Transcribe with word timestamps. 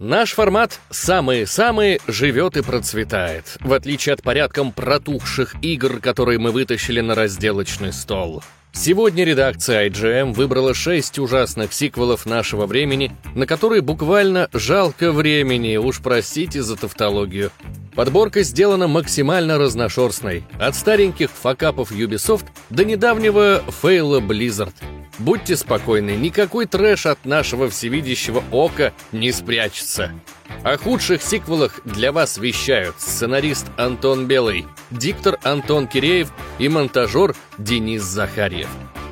Наш 0.00 0.32
формат 0.32 0.80
«самые-самые» 0.88 2.00
живет 2.06 2.56
и 2.56 2.62
процветает, 2.62 3.58
в 3.60 3.74
отличие 3.74 4.14
от 4.14 4.22
порядком 4.22 4.72
протухших 4.72 5.56
игр, 5.60 6.00
которые 6.00 6.38
мы 6.38 6.52
вытащили 6.52 7.02
на 7.02 7.14
разделочный 7.14 7.92
стол. 7.92 8.42
Сегодня 8.72 9.24
редакция 9.24 9.88
IGM 9.90 10.32
выбрала 10.32 10.74
шесть 10.74 11.18
ужасных 11.18 11.72
сиквелов 11.72 12.24
нашего 12.24 12.66
времени, 12.66 13.12
на 13.34 13.46
которые 13.46 13.82
буквально 13.82 14.48
жалко 14.52 15.12
времени, 15.12 15.76
уж 15.76 16.00
простите 16.00 16.62
за 16.62 16.76
тавтологию. 16.76 17.50
Подборка 17.94 18.42
сделана 18.42 18.86
максимально 18.86 19.58
разношерстной, 19.58 20.44
от 20.58 20.76
стареньких 20.76 21.30
факапов 21.30 21.90
Ubisoft 21.90 22.46
до 22.70 22.84
недавнего 22.84 23.62
фейла 23.82 24.20
Blizzard. 24.20 24.74
Будьте 25.18 25.56
спокойны, 25.56 26.12
никакой 26.12 26.66
трэш 26.66 27.06
от 27.06 27.24
нашего 27.26 27.68
всевидящего 27.68 28.42
ока 28.52 28.94
не 29.12 29.32
спрячется. 29.32 30.12
О 30.62 30.76
худших 30.76 31.22
сиквелах 31.22 31.80
для 31.84 32.12
вас 32.12 32.36
вещают 32.36 32.96
сценарист 32.98 33.66
Антон 33.76 34.26
Белый, 34.26 34.66
диктор 34.90 35.38
Антон 35.42 35.86
Киреев 35.86 36.32
и 36.58 36.68
монтажер 36.68 37.34
Денис 37.56 38.02
Захарьев. 38.02 38.68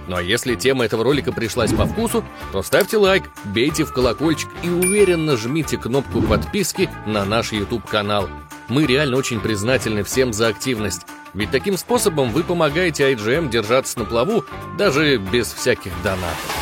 Ну 0.09 0.17
а 0.17 0.23
если 0.23 0.55
тема 0.55 0.85
этого 0.85 1.05
ролика 1.05 1.33
пришлась 1.33 1.73
по 1.73 1.87
вкусу, 1.87 2.25
то 2.53 2.63
ставьте 2.63 2.97
лайк, 2.97 3.25
бейте 3.45 3.85
в 3.85 3.93
колокольчик 3.93 4.49
и 4.63 4.69
уверенно 4.69 5.37
жмите 5.37 5.77
кнопку 5.77 6.23
подписки 6.23 6.91
на 7.07 7.25
наш 7.25 7.53
YouTube-канал. 7.53 8.29
Мы 8.69 8.87
реально 8.87 9.17
очень 9.17 9.41
признательны 9.41 10.03
всем 10.03 10.33
за 10.33 10.49
активность, 10.49 11.07
ведь 11.35 11.51
таким 11.51 11.77
способом 11.77 12.31
вы 12.31 12.43
помогаете 12.43 13.13
IGM 13.13 13.51
держаться 13.51 13.99
на 13.99 14.05
плаву 14.05 14.45
даже 14.77 15.17
без 15.17 15.53
всяких 15.53 15.93
донатов. 16.03 16.58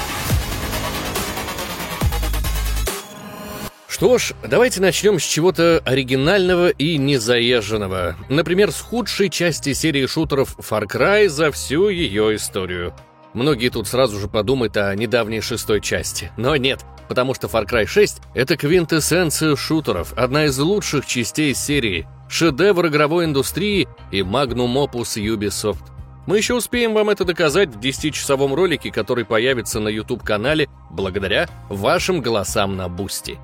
Что 3.96 4.18
ж, 4.18 4.34
давайте 4.46 4.82
начнем 4.82 5.18
с 5.18 5.22
чего-то 5.22 5.80
оригинального 5.86 6.68
и 6.68 6.98
незаезженного. 6.98 8.14
Например, 8.28 8.70
с 8.70 8.82
худшей 8.82 9.30
части 9.30 9.72
серии 9.72 10.04
шутеров 10.04 10.54
Far 10.58 10.86
Cry 10.86 11.30
за 11.30 11.50
всю 11.50 11.88
ее 11.88 12.36
историю. 12.36 12.94
Многие 13.32 13.70
тут 13.70 13.88
сразу 13.88 14.18
же 14.18 14.28
подумают 14.28 14.76
о 14.76 14.94
недавней 14.94 15.40
шестой 15.40 15.80
части. 15.80 16.30
Но 16.36 16.56
нет, 16.56 16.84
потому 17.08 17.32
что 17.32 17.46
Far 17.46 17.66
Cry 17.66 17.86
6— 17.86 18.20
это 18.34 18.58
квинтэссенция 18.58 19.56
шутеров, 19.56 20.12
одна 20.12 20.44
из 20.44 20.58
лучших 20.58 21.06
частей 21.06 21.54
серии, 21.54 22.06
шедевр 22.28 22.88
игровой 22.88 23.24
индустрии 23.24 23.88
и 24.12 24.22
магнум 24.22 24.76
опус 24.76 25.16
Ubisoft. 25.16 25.84
Мы 26.26 26.36
еще 26.36 26.52
успеем 26.52 26.92
вам 26.92 27.08
это 27.08 27.24
доказать 27.24 27.70
в 27.70 27.78
10-часовом 27.78 28.54
ролике, 28.54 28.90
который 28.90 29.24
появится 29.24 29.80
на 29.80 29.88
YouTube-канале 29.88 30.68
благодаря 30.90 31.48
вашим 31.70 32.20
голосам 32.20 32.76
на 32.76 32.90
Бусти 32.90 33.38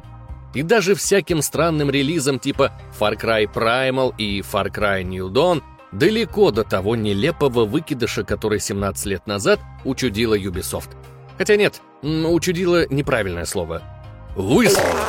и 0.55 0.63
даже 0.63 0.95
всяким 0.95 1.43
странным 1.43 1.91
релизам 1.91 2.39
типа 2.39 2.73
Far 2.99 3.19
Cry 3.19 3.53
Primal 3.53 4.15
и 4.19 4.41
Far 4.41 4.71
Cry 4.71 5.03
New 5.03 5.29
Dawn 5.31 5.63
далеко 5.93 6.51
до 6.51 6.65
того 6.65 6.97
нелепого 6.97 7.65
выкидыша, 7.65 8.25
который 8.25 8.61
17 8.61 9.07
лет 9.07 9.27
назад 9.27 9.61
учудила 9.85 10.39
Ubisoft. 10.39 10.91
Хотя 11.39 11.57
нет, 11.57 11.81
учудила 12.03 12.87
неправильное 12.89 13.45
слово. 13.45 13.83
Высрала. 14.37 15.01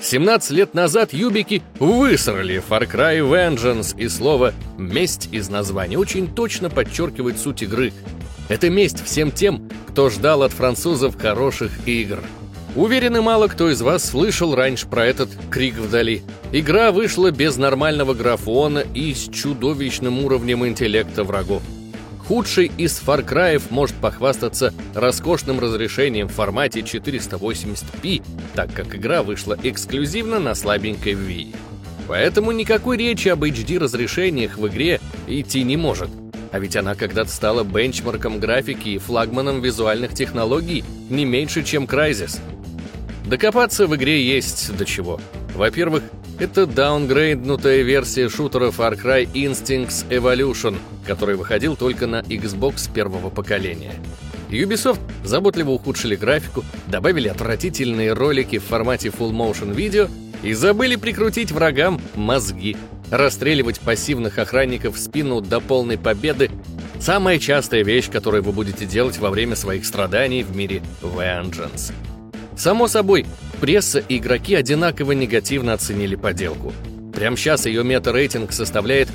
17 0.00 0.50
лет 0.52 0.74
назад 0.74 1.12
юбики 1.12 1.62
высрали 1.78 2.62
Far 2.66 2.90
Cry 2.90 3.20
Vengeance, 3.20 3.94
и 3.98 4.08
слово 4.08 4.54
«месть» 4.78 5.28
из 5.30 5.50
названия 5.50 5.98
очень 5.98 6.34
точно 6.34 6.70
подчеркивает 6.70 7.38
суть 7.38 7.62
игры. 7.62 7.92
Это 8.48 8.70
месть 8.70 9.04
всем 9.04 9.30
тем, 9.30 9.68
кто 9.88 10.08
ждал 10.08 10.42
от 10.42 10.52
французов 10.52 11.20
хороших 11.20 11.86
игр. 11.86 12.20
Уверены, 12.76 13.20
мало 13.20 13.48
кто 13.48 13.68
из 13.68 13.82
вас 13.82 14.04
слышал 14.10 14.54
раньше 14.54 14.86
про 14.86 15.04
этот 15.04 15.28
крик 15.50 15.74
вдали. 15.74 16.22
Игра 16.52 16.92
вышла 16.92 17.32
без 17.32 17.56
нормального 17.56 18.14
графона 18.14 18.84
и 18.94 19.12
с 19.12 19.28
чудовищным 19.28 20.24
уровнем 20.24 20.64
интеллекта 20.64 21.24
врагов. 21.24 21.62
Худший 22.28 22.70
из 22.78 23.02
Far 23.04 23.26
Cry 23.26 23.60
может 23.70 23.96
похвастаться 23.96 24.72
роскошным 24.94 25.58
разрешением 25.58 26.28
в 26.28 26.32
формате 26.32 26.80
480p, 26.80 28.22
так 28.54 28.72
как 28.72 28.94
игра 28.94 29.24
вышла 29.24 29.58
эксклюзивно 29.60 30.38
на 30.38 30.54
слабенькой 30.54 31.14
Wii. 31.14 31.56
Поэтому 32.06 32.52
никакой 32.52 32.98
речи 32.98 33.26
об 33.28 33.42
HD-разрешениях 33.42 34.58
в 34.58 34.68
игре 34.68 35.00
идти 35.26 35.64
не 35.64 35.76
может. 35.76 36.08
А 36.52 36.60
ведь 36.60 36.76
она 36.76 36.94
когда-то 36.94 37.30
стала 37.30 37.64
бенчмарком 37.64 38.38
графики 38.38 38.90
и 38.90 38.98
флагманом 38.98 39.60
визуальных 39.60 40.14
технологий, 40.14 40.84
не 41.08 41.24
меньше, 41.24 41.64
чем 41.64 41.84
Crysis. 41.84 42.38
Докопаться 43.30 43.86
в 43.86 43.94
игре 43.94 44.26
есть 44.26 44.76
до 44.76 44.84
чего. 44.84 45.20
Во-первых, 45.54 46.02
это 46.40 46.66
даунгрейднутая 46.66 47.82
версия 47.82 48.28
шутера 48.28 48.72
Far 48.72 49.00
Cry 49.00 49.30
Instincts 49.32 50.04
Evolution, 50.08 50.76
который 51.06 51.36
выходил 51.36 51.76
только 51.76 52.08
на 52.08 52.22
Xbox 52.22 52.92
первого 52.92 53.30
поколения. 53.30 53.92
Ubisoft 54.48 54.98
заботливо 55.22 55.70
ухудшили 55.70 56.16
графику, 56.16 56.64
добавили 56.88 57.28
отвратительные 57.28 58.14
ролики 58.14 58.58
в 58.58 58.64
формате 58.64 59.10
full 59.10 59.30
motion 59.30 59.72
видео 59.72 60.08
и 60.42 60.52
забыли 60.52 60.96
прикрутить 60.96 61.52
врагам 61.52 62.00
мозги. 62.16 62.76
Расстреливать 63.12 63.78
пассивных 63.78 64.38
охранников 64.38 64.96
в 64.96 64.98
спину 64.98 65.40
до 65.40 65.60
полной 65.60 65.98
победы– 65.98 66.50
самая 66.98 67.38
частая 67.38 67.84
вещь, 67.84 68.10
которую 68.10 68.42
вы 68.42 68.50
будете 68.50 68.86
делать 68.86 69.18
во 69.18 69.30
время 69.30 69.54
своих 69.54 69.86
страданий 69.86 70.42
в 70.42 70.56
мире 70.56 70.82
Vengeance. 71.00 71.92
Само 72.60 72.88
собой, 72.88 73.24
пресса 73.62 74.00
и 74.06 74.18
игроки 74.18 74.54
одинаково 74.54 75.12
негативно 75.12 75.72
оценили 75.72 76.14
поделку. 76.14 76.74
Прямо 77.14 77.34
сейчас 77.34 77.64
ее 77.64 77.82
мета-рейтинг 77.82 78.52
составляет 78.52 79.08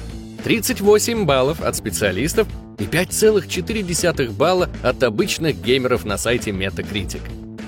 38 0.43 1.25
баллов 1.25 1.61
от 1.61 1.75
специалистов 1.75 2.47
и 2.79 2.85
5,4 2.85 4.31
балла 4.31 4.71
от 4.81 5.03
обычных 5.03 5.61
геймеров 5.61 6.05
на 6.05 6.17
сайте 6.17 6.49
Metacritic. 6.49 7.21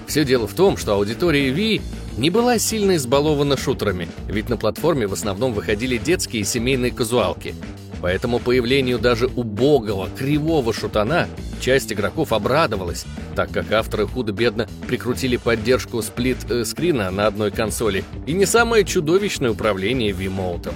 Все 0.08 0.26
дело 0.26 0.48
в 0.48 0.56
том, 0.56 0.78
что 0.78 0.96
аудитория 0.96 1.52
Wii 1.52 1.84
не 2.18 2.32
была 2.32 2.58
сильно 2.58 2.96
избалована 2.96 3.56
шутерами, 3.56 4.10
ведь 4.28 4.50
на 4.50 4.58
платформе 4.58 5.06
в 5.06 5.14
основном 5.14 5.54
выходили 5.54 5.98
детские 5.98 6.42
и 6.42 6.46
семейные 6.46 6.90
казуалки, 6.90 7.54
Поэтому 8.02 8.40
появлению 8.40 9.00
даже 9.00 9.28
убогого, 9.28 10.10
кривого 10.18 10.74
шутана 10.74 11.28
часть 11.60 11.92
игроков 11.92 12.32
обрадовалась, 12.32 13.06
так 13.36 13.52
как 13.52 13.72
авторы 13.72 14.06
худо-бедно 14.08 14.68
прикрутили 14.88 15.38
поддержку 15.38 16.02
сплит-скрина 16.02 17.10
на 17.12 17.28
одной 17.28 17.52
консоли 17.52 18.04
и 18.26 18.34
не 18.34 18.46
самое 18.46 18.86
чудовищное 18.86 19.52
управление 19.52 20.12
вимоутом. 20.12 20.74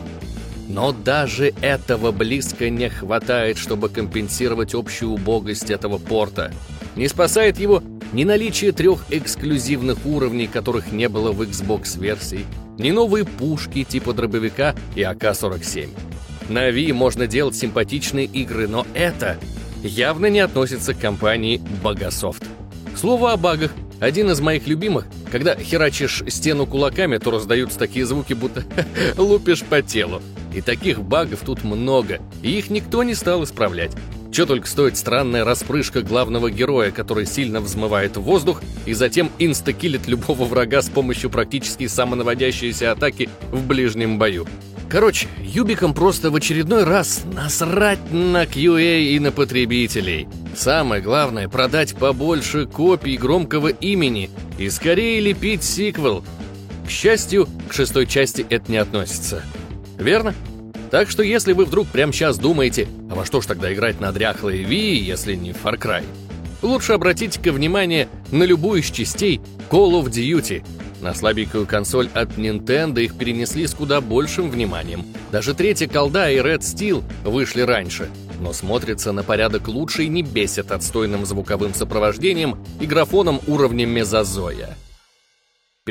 Но 0.68 0.94
даже 0.94 1.54
этого 1.62 2.12
близко 2.12 2.70
не 2.70 2.90
хватает, 2.90 3.58
чтобы 3.58 3.90
компенсировать 3.90 4.74
общую 4.74 5.12
убогость 5.12 5.70
этого 5.70 5.98
порта. 5.98 6.54
Не 6.96 7.08
спасает 7.08 7.60
его 7.60 7.84
ни 8.14 8.24
наличие 8.24 8.72
трех 8.72 9.06
эксклюзивных 9.10 10.06
уровней, 10.06 10.48
которых 10.48 10.92
не 10.92 11.10
было 11.10 11.32
в 11.32 11.42
Xbox-версии, 11.42 12.46
ни 12.78 12.92
новые 12.92 13.26
пушки 13.26 13.84
типа 13.84 14.14
дробовика 14.14 14.76
и 14.96 15.04
АК-47. 15.04 15.90
На 16.50 16.70
Wii 16.70 16.94
можно 16.94 17.28
делать 17.28 17.56
симпатичные 17.56 18.26
игры, 18.26 18.68
но 18.68 18.86
это 18.94 19.38
явно 19.84 20.28
не 20.28 20.40
относится 20.40 20.94
к 20.94 21.00
компании 21.00 21.62
Bagasoft. 21.84 22.44
Слово 22.96 23.34
о 23.34 23.38
багах. 23.38 23.72
Один 24.00 24.32
из 24.32 24.42
моих 24.42 24.66
любимых, 24.66 25.06
когда 25.32 25.56
херачишь 25.56 26.24
стену 26.28 26.66
кулаками, 26.66 27.18
то 27.18 27.30
раздаются 27.30 27.78
такие 27.78 28.06
звуки, 28.06 28.34
будто 28.34 28.64
лупишь 29.18 29.64
по 29.64 29.84
телу. 29.84 30.22
И 30.56 30.62
таких 30.62 31.02
багов 31.02 31.42
тут 31.46 31.64
много, 31.64 32.20
и 32.42 32.52
их 32.58 32.70
никто 32.72 33.04
не 33.04 33.14
стал 33.14 33.44
исправлять. 33.44 33.92
Че 34.32 34.46
только 34.46 34.68
стоит 34.68 34.98
странная 34.98 35.44
распрыжка 35.44 36.02
главного 36.02 36.50
героя, 36.50 36.92
который 36.92 37.26
сильно 37.26 37.60
взмывает 37.60 38.16
в 38.16 38.22
воздух 38.22 38.62
и 38.86 38.94
затем 38.94 39.30
инстакилит 39.40 40.08
любого 40.08 40.46
врага 40.46 40.82
с 40.82 40.90
помощью 40.90 41.30
практически 41.30 41.88
самонаводящейся 41.88 42.92
атаки 42.92 43.30
в 43.52 43.68
ближнем 43.68 44.18
бою. 44.18 44.48
Короче, 44.92 45.30
Юбикам 45.42 45.94
просто 45.94 46.32
в 46.32 46.36
очередной 46.36 46.84
раз 46.84 47.24
насрать 47.34 48.12
на 48.12 48.44
QA 48.44 49.04
и 49.04 49.20
на 49.20 49.32
потребителей. 49.32 50.28
Самое 50.54 51.02
главное— 51.02 51.48
продать 51.50 51.96
побольше 51.96 52.66
копий 52.66 53.16
громкого 53.16 53.70
имени 53.70 54.30
и 54.60 54.70
скорее 54.70 55.22
лепить 55.22 55.64
сиквел. 55.64 56.26
К 56.86 56.90
счастью, 56.90 57.48
к 57.70 57.74
шестой 57.74 58.06
части 58.06 58.46
это 58.50 58.70
не 58.70 58.80
относится. 58.80 59.44
Верно? 59.98 60.36
Так 60.90 61.10
что 61.10 61.24
если 61.24 61.54
вы 61.54 61.64
вдруг 61.64 61.88
прямо 61.88 62.12
сейчас 62.12 62.38
думаете, 62.38 62.86
а 63.10 63.16
во 63.16 63.26
что 63.26 63.40
ж 63.40 63.46
тогда 63.46 63.74
играть 63.74 64.02
на 64.02 64.12
дряхлой 64.12 64.66
Wii, 64.66 64.96
если 64.96 65.36
не 65.36 65.52
Far 65.52 65.80
Cry, 65.80 66.04
лучше 66.62 66.92
обратите-ка 66.92 67.54
внимание 67.54 68.10
на 68.32 68.44
любую 68.44 68.82
из 68.82 68.92
частей 68.92 69.40
Call 69.70 69.92
of 69.92 70.08
Duty— 70.10 70.66
на 71.02 71.14
слабенькую 71.14 71.66
консоль 71.66 72.10
от 72.14 72.38
Nintendo 72.38 73.02
их 73.02 73.18
перенесли 73.18 73.68
с 73.68 73.74
куда 73.74 74.02
большим 74.02 74.50
вниманием. 74.50 75.06
Даже 75.32 75.54
третья 75.54 75.88
колда 75.88 76.30
и 76.30 76.38
Red 76.38 76.60
Steel 76.60 77.04
вышли 77.24 77.62
раньше, 77.62 78.10
но 78.40 78.54
смотрятся 78.54 79.12
на 79.12 79.24
порядок 79.24 79.68
лучше 79.68 80.04
и 80.04 80.08
не 80.08 80.24
бесят 80.24 80.72
отстойным 80.72 81.26
звуковым 81.26 81.74
сопровождением 81.74 82.58
и 82.80 82.86
графоном 82.86 83.40
уровня 83.48 83.86
мезозоя. 83.86 84.78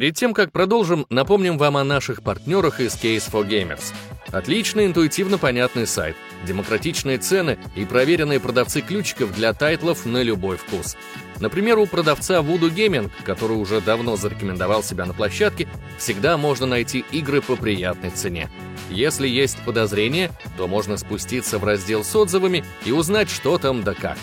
Перед 0.01 0.15
тем, 0.15 0.33
как 0.33 0.51
продолжим, 0.51 1.05
напомним 1.11 1.59
вам 1.59 1.77
о 1.77 1.85
наших 1.85 2.23
партнерах 2.23 2.81
из 2.81 2.95
Case 2.95 3.31
for 3.31 3.47
Gamers. 3.47 3.93
Отличный, 4.29 4.87
интуитивно 4.87 5.37
понятный 5.37 5.87
сайт, 5.87 6.17
демократичные 6.47 7.19
цены 7.19 7.59
и 7.77 7.85
проверенные 7.85 8.41
продавцы 8.41 8.81
ключиков 8.81 9.35
для 9.35 9.53
тайтлов 9.53 10.07
на 10.07 10.23
любой 10.23 10.57
вкус. 10.57 10.97
Например, 11.39 11.79
у 11.79 11.87
продавца 11.87 12.39
Voodoo 12.39 12.75
Gaming, 12.75 13.11
который 13.25 13.59
уже 13.59 13.83
давно 13.83 14.17
зарекомендовал 14.17 14.83
себя 14.83 15.05
на 15.05 15.13
площадке, 15.13 15.69
всегда 15.99 16.39
можно 16.39 16.65
найти 16.65 17.05
игры 17.13 17.43
по 17.43 17.57
приятной 17.57 18.09
цене. 18.09 18.49
Если 18.89 19.29
есть 19.29 19.59
подозрения, 19.67 20.31
то 20.57 20.67
можно 20.67 20.97
спуститься 20.97 21.59
в 21.59 21.65
раздел 21.65 22.05
с 22.05 22.17
отзывами 22.17 22.65
и 22.87 22.93
узнать, 22.93 23.29
что 23.29 23.59
там 23.59 23.83
да 23.83 23.93
как. 23.93 24.17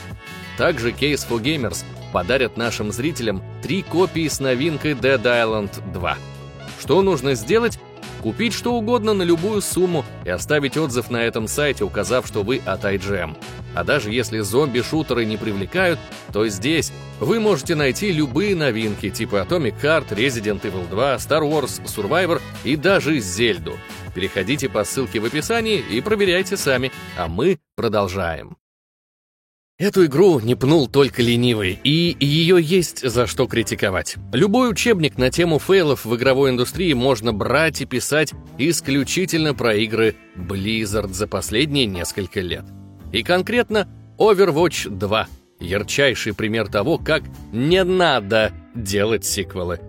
Также 0.58 0.90
Case 0.90 1.28
for 1.28 1.42
Gamers 1.42 1.86
подарят 2.12 2.58
нашим 2.58 2.92
зрителям 2.92 3.44
три 3.62 3.84
копии 3.84 4.28
с 4.28 4.40
новинкой 4.40 4.94
Dead 4.94 5.22
Island 5.22 5.72
2. 5.94 6.18
Что 6.80 7.02
нужно 7.02 7.36
сделать? 7.36 7.80
Купить 8.22 8.54
что 8.54 8.74
угодно 8.74 9.14
на 9.14 9.22
любую 9.22 9.62
сумму 9.62 10.04
и 10.26 10.30
оставить 10.30 10.76
отзыв 10.76 11.12
на 11.12 11.18
этом 11.18 11.48
сайте, 11.48 11.84
указав, 11.84 12.26
что 12.26 12.42
вы 12.42 12.62
от 12.66 12.84
IGM. 12.84 13.38
А 13.76 13.84
даже 13.84 14.12
если 14.12 14.40
зомби-шутеры 14.40 15.26
не 15.26 15.38
привлекают, 15.38 16.00
то 16.34 16.48
здесь 16.48 16.92
вы 17.20 17.40
можете 17.40 17.76
найти 17.76 18.12
любые 18.12 18.56
новинки 18.56 19.12
типа 19.12 19.46
Atomic 19.48 19.76
Heart, 19.82 20.10
Resident 20.16 20.62
Evil 20.62 20.90
2, 20.90 21.16
Star 21.18 21.42
Wars 21.44 21.80
Survivor 21.86 22.42
и 22.64 22.76
даже 22.76 23.20
Зельду. 23.20 23.74
Переходите 24.16 24.68
по 24.68 24.84
ссылке 24.84 25.20
в 25.20 25.26
описании 25.26 25.78
и 25.78 26.02
проверяйте 26.02 26.58
сами, 26.58 26.92
а 27.16 27.28
мы 27.28 27.60
продолжаем. 27.76 28.58
Эту 29.80 30.08
игру 30.08 30.40
не 30.40 30.56
пнул 30.56 30.88
только 30.88 31.22
ленивый, 31.22 31.80
и 31.84 32.18
ее 32.20 32.60
есть 32.60 33.08
за 33.08 33.28
что 33.28 33.46
критиковать. 33.46 34.16
Любой 34.34 34.72
учебник 34.72 35.20
на 35.20 35.30
тему 35.30 35.60
фейлов 35.60 36.04
в 36.04 36.16
игровой 36.16 36.50
индустрии 36.50 36.94
можно 36.94 37.32
брать 37.32 37.82
и 37.82 37.86
писать 37.86 38.34
исключительно 38.58 39.54
про 39.54 39.76
игры 39.76 40.16
Blizzard 40.36 41.14
за 41.14 41.28
последние 41.28 41.86
несколько 41.86 42.42
лет. 42.42 42.66
И 43.12 43.22
конкретно 43.22 43.88
Overwatch 44.18 44.90
2— 44.90 45.28
ярчайший 45.60 46.34
пример 46.34 46.70
того, 46.70 46.98
как 46.98 47.22
не 47.52 47.84
надо 47.84 48.54
делать 48.74 49.26
сиквелы. 49.26 49.80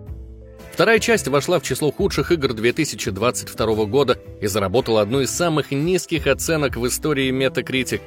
Вторая 0.71 0.99
часть 0.99 1.27
вошла 1.27 1.59
в 1.59 1.63
число 1.63 1.91
худших 1.91 2.31
игр 2.31 2.53
2022 2.53 3.85
года 3.85 4.19
и 4.39 4.45
заработала 4.45 5.01
одну 5.01 5.21
из 5.21 5.31
самых 5.31 5.71
низких 5.71 6.27
оценок 6.27 6.77
в 6.77 6.85
истории 6.87 7.31
Metacritic. 7.31 8.01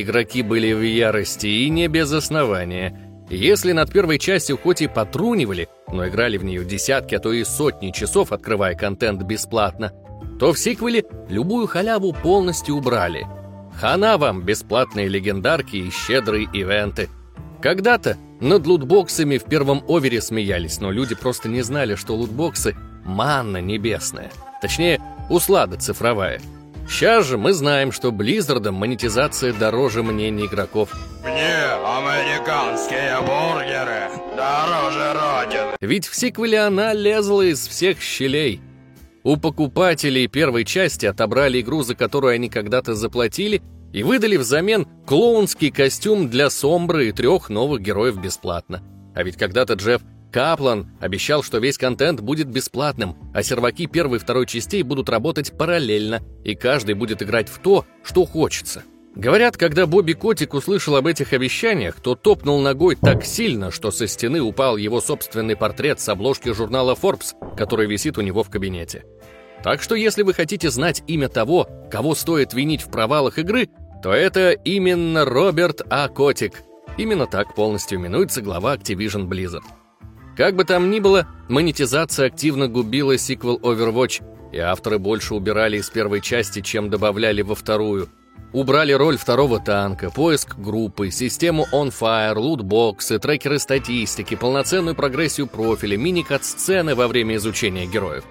Игроки 0.00 0.42
были 0.42 0.72
в 0.72 0.82
ярости 0.82 1.46
и 1.46 1.70
не 1.70 1.88
без 1.88 2.12
основания. 2.12 3.26
Если 3.28 3.72
над 3.72 3.90
первой 3.90 4.18
частью 4.18 4.58
хоть 4.58 4.82
и 4.82 4.88
потрунивали, 4.88 5.68
но 5.90 6.06
играли 6.06 6.36
в 6.36 6.44
нее 6.44 6.64
десятки, 6.64 7.14
а 7.14 7.18
то 7.18 7.32
и 7.32 7.42
сотни 7.42 7.90
часов, 7.90 8.30
открывая 8.30 8.74
контент 8.74 9.22
бесплатно, 9.22 9.92
то 10.38 10.52
в 10.52 10.58
сиквеле 10.58 11.04
любую 11.28 11.66
халяву 11.66 12.12
полностью 12.12 12.76
убрали— 12.76 13.26
Хана 13.80 14.16
вам 14.16 14.42
бесплатные 14.42 15.08
легендарки 15.08 15.76
и 15.76 15.90
щедрые 15.90 16.48
ивенты. 16.52 17.08
Когда-то 17.60 18.16
над 18.40 18.66
лутбоксами 18.66 19.36
в 19.38 19.44
первом 19.44 19.84
овере 19.86 20.22
смеялись, 20.22 20.80
но 20.80 20.90
люди 20.90 21.14
просто 21.14 21.48
не 21.48 21.62
знали, 21.62 21.94
что 21.94 22.14
лутбоксы— 22.14 22.74
манна 23.04 23.60
небесная. 23.60 24.30
Точнее, 24.62 25.00
услада 25.28 25.76
цифровая. 25.76 26.40
Сейчас 26.88 27.26
же 27.26 27.36
мы 27.36 27.52
знаем, 27.52 27.92
что 27.92 28.12
Близзардом 28.12 28.76
монетизация 28.76 29.52
дороже 29.52 30.02
мнений 30.02 30.46
игроков. 30.46 30.90
Мне 31.22 31.56
американские 31.84 33.18
бургеры 33.20 34.08
дороже 34.36 35.12
родины. 35.12 35.76
Ведь 35.80 36.06
в 36.06 36.14
сиквеле 36.14 36.60
она 36.60 36.92
лезла 36.92 37.42
из 37.42 37.66
всех 37.66 38.00
щелей. 38.00 38.60
У 39.24 39.36
покупателей 39.36 40.28
первой 40.28 40.64
части 40.64 41.06
отобрали 41.06 41.60
игру, 41.60 41.82
за 41.82 41.96
которую 41.96 42.34
они 42.34 42.48
когда-то 42.48 42.94
заплатили, 42.94 43.60
и 43.92 44.02
выдали 44.02 44.36
взамен 44.36 44.86
клоунский 45.06 45.70
костюм 45.70 46.28
для 46.28 46.50
Сомбры 46.50 47.08
и 47.08 47.12
трех 47.12 47.48
новых 47.48 47.82
героев 47.82 48.18
бесплатно. 48.18 48.82
А 49.14 49.22
ведь 49.22 49.36
когда-то 49.36 49.74
Джефф 49.74 50.02
Каплан 50.32 50.90
обещал, 51.00 51.42
что 51.42 51.58
весь 51.58 51.78
контент 51.78 52.20
будет 52.20 52.48
бесплатным, 52.48 53.16
а 53.32 53.42
серваки 53.42 53.86
первой 53.86 54.18
и 54.18 54.20
второй 54.20 54.46
частей 54.46 54.82
будут 54.82 55.08
работать 55.08 55.56
параллельно, 55.56 56.22
и 56.44 56.54
каждый 56.54 56.94
будет 56.94 57.22
играть 57.22 57.48
в 57.48 57.58
то, 57.58 57.86
что 58.02 58.24
хочется. 58.24 58.82
Говорят, 59.16 59.56
когда 59.56 59.86
Бобби 59.86 60.12
Котик 60.12 60.52
услышал 60.52 60.94
об 60.94 61.06
этих 61.06 61.32
обещаниях, 61.32 62.00
то 62.02 62.14
топнул 62.14 62.60
ногой 62.60 62.96
так 62.96 63.24
сильно, 63.24 63.70
что 63.70 63.90
со 63.90 64.06
стены 64.06 64.42
упал 64.42 64.76
его 64.76 65.00
собственный 65.00 65.56
портрет 65.56 66.00
с 66.00 66.08
обложки 66.10 66.52
журнала 66.52 66.94
Forbes, 66.94 67.34
который 67.56 67.86
висит 67.86 68.18
у 68.18 68.20
него 68.20 68.42
в 68.42 68.50
кабинете. 68.50 69.04
Так 69.62 69.80
что 69.80 69.94
если 69.94 70.22
вы 70.22 70.34
хотите 70.34 70.68
знать 70.68 71.02
имя 71.06 71.30
того, 71.30 71.66
кого 71.90 72.14
стоит 72.14 72.52
винить 72.52 72.82
в 72.82 72.90
провалах 72.90 73.38
игры, 73.38 73.70
то 74.02 74.12
это 74.12 74.50
именно 74.50 75.24
Роберт 75.24 75.80
А. 75.88 76.08
Котик. 76.08 76.62
Именно 76.98 77.26
так 77.26 77.54
полностью 77.54 77.98
именуется 77.98 78.42
глава 78.42 78.76
Activision 78.76 79.26
Blizzard. 79.26 79.64
Как 80.36 80.54
бы 80.54 80.64
там 80.64 80.90
ни 80.90 81.00
было, 81.00 81.26
монетизация 81.48 82.26
активно 82.26 82.68
губила 82.68 83.16
сиквел 83.16 83.58
Overwatch, 83.58 84.22
и 84.52 84.58
авторы 84.58 84.98
больше 84.98 85.34
убирали 85.34 85.78
из 85.78 85.88
первой 85.88 86.20
части, 86.20 86.60
чем 86.60 86.90
добавляли 86.90 87.40
во 87.40 87.54
вторую. 87.54 88.08
Убрали 88.52 88.92
роль 88.92 89.16
второго 89.16 89.60
танка, 89.60 90.10
поиск 90.10 90.56
группы, 90.58 91.10
систему 91.10 91.66
On 91.72 91.88
Fire, 91.88 92.38
лутбоксы, 92.38 93.18
трекеры 93.18 93.58
статистики, 93.58 94.36
полноценную 94.36 94.94
прогрессию 94.94 95.46
профиля, 95.46 95.96
мини-кат-сцены 95.96 96.94
во 96.94 97.08
время 97.08 97.36
изучения 97.36 97.86
героев. 97.86 98.24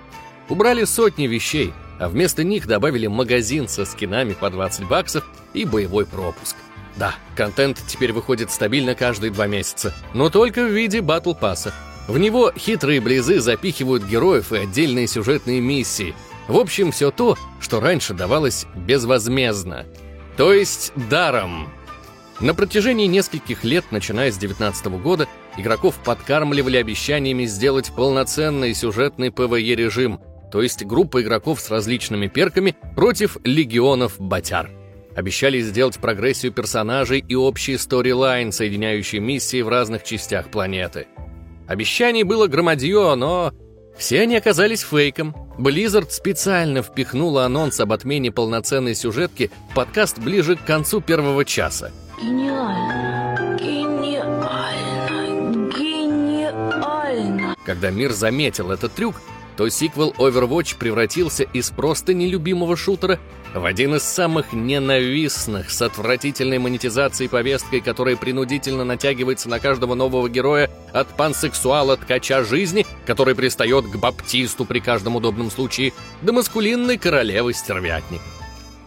Убрали 0.48 0.84
сотни 0.84 1.26
вещей, 1.26 1.74
а 2.00 2.08
вместо 2.08 2.44
них 2.44 2.68
добавили 2.68 3.08
магазин 3.08 3.68
со 3.68 3.84
скинами 3.84 4.34
по 4.34 4.52
20 4.52 4.88
баксов 4.88 5.28
и 5.54 5.66
боевой 5.66 6.06
пропуск. 6.06 6.56
Да, 6.98 7.16
контент 7.36 7.82
теперь 7.88 8.14
выходит 8.14 8.52
стабильно 8.52 8.94
каждые 8.94 9.32
два 9.32 9.48
месяца, 9.48 9.94
но 10.14 10.30
только 10.30 10.64
в 10.64 10.72
виде 10.72 11.02
батл 11.02 11.34
пасса. 11.34 11.74
В 12.08 12.18
него 12.18 12.52
хитрые 12.56 13.02
близы 13.02 13.40
запихивают 13.40 14.04
героев 14.04 14.52
и 14.52 14.58
отдельные 14.58 15.08
сюжетные 15.08 15.60
миссии. 15.60 16.14
В 16.48 16.58
общем, 16.58 16.92
все 16.92 17.12
то, 17.12 17.38
что 17.60 17.80
раньше 17.80 18.14
давалось 18.14 18.68
безвозмездно. 18.76 19.86
То 20.38 20.54
есть 20.54 20.92
даром. 21.10 21.70
На 22.40 22.54
протяжении 22.54 23.08
нескольких 23.08 23.64
лет, 23.64 23.86
начиная 23.92 24.32
с 24.32 24.38
2019 24.38 24.86
года, 25.02 25.28
игроков 25.58 25.96
подкармливали 26.04 26.78
обещаниями 26.78 27.46
сделать 27.46 27.92
полноценный 27.96 28.74
сюжетный 28.74 29.30
PvE-режим– 29.30 30.20
то 30.56 30.62
есть 30.62 30.86
группа 30.86 31.22
игроков 31.22 31.60
с 31.60 31.70
различными 31.70 32.28
перками 32.28 32.78
против 32.96 33.38
легионов 33.44 34.20
Батяр. 34.20 34.70
Обещали 35.14 35.60
сделать 35.60 36.00
прогрессию 36.00 36.54
персонажей 36.54 37.20
и 37.28 37.36
общий 37.36 37.78
сторилайн, 37.78 38.54
соединяющий 38.54 39.20
миссии 39.20 39.62
в 39.62 39.68
разных 39.68 40.06
частях 40.06 40.50
планеты. 40.50 41.08
Обещаний 41.68 42.24
было 42.24 42.48
громадье, 42.48 43.16
но 43.16 43.52
все 43.98 44.22
они 44.22 44.36
оказались 44.36 44.82
фейком. 44.82 45.36
Blizzard 45.58 46.10
специально 46.10 46.82
впихнула 46.82 47.46
анонс 47.46 47.80
об 47.80 47.94
отмене 47.94 48.32
полноценной 48.32 48.94
сюжетки 48.94 49.50
в 49.72 49.76
подкаст 49.76 50.20
ближе 50.20 50.58
к 50.58 50.66
концу 50.66 51.02
первого 51.02 51.46
часа. 51.46 51.92
Гениально, 52.22 53.58
гениально, 53.58 54.70
гениально. 55.78 57.56
Когда 57.66 57.90
мир 57.90 58.12
заметил 58.12 58.72
этот 58.72 58.94
трюк, 58.94 59.16
то 59.58 59.70
сиквел 59.70 60.14
Overwatch 60.18 60.78
превратился 60.78 61.44
из 61.44 61.70
просто 61.70 62.14
нелюбимого 62.14 62.76
шутера 62.76 63.20
в 63.56 63.64
один 63.64 63.96
из 63.96 64.04
самых 64.04 64.52
ненавистных 64.52 65.72
с 65.72 65.82
отвратительной 65.82 66.60
монетизацией 66.60 67.30
повесткой, 67.30 67.80
которая 67.80 68.18
принудительно 68.18 68.84
натягивается 68.84 69.48
на 69.48 69.60
каждого 69.60 69.96
нового 69.96 70.28
героя 70.30 70.70
от 70.92 71.08
пансексуала 71.16 71.98
Ткача 71.98 72.44
Жизни, 72.44 72.86
который 73.06 73.34
пристает 73.34 73.86
к 73.86 73.96
Батисту 73.96 74.66
при 74.66 74.80
каждом 74.80 75.16
удобном 75.16 75.50
случае, 75.50 75.94
до 76.22 76.34
маскулинной 76.34 76.98
Королевы 76.98 77.42
Стервятников. 77.42 78.20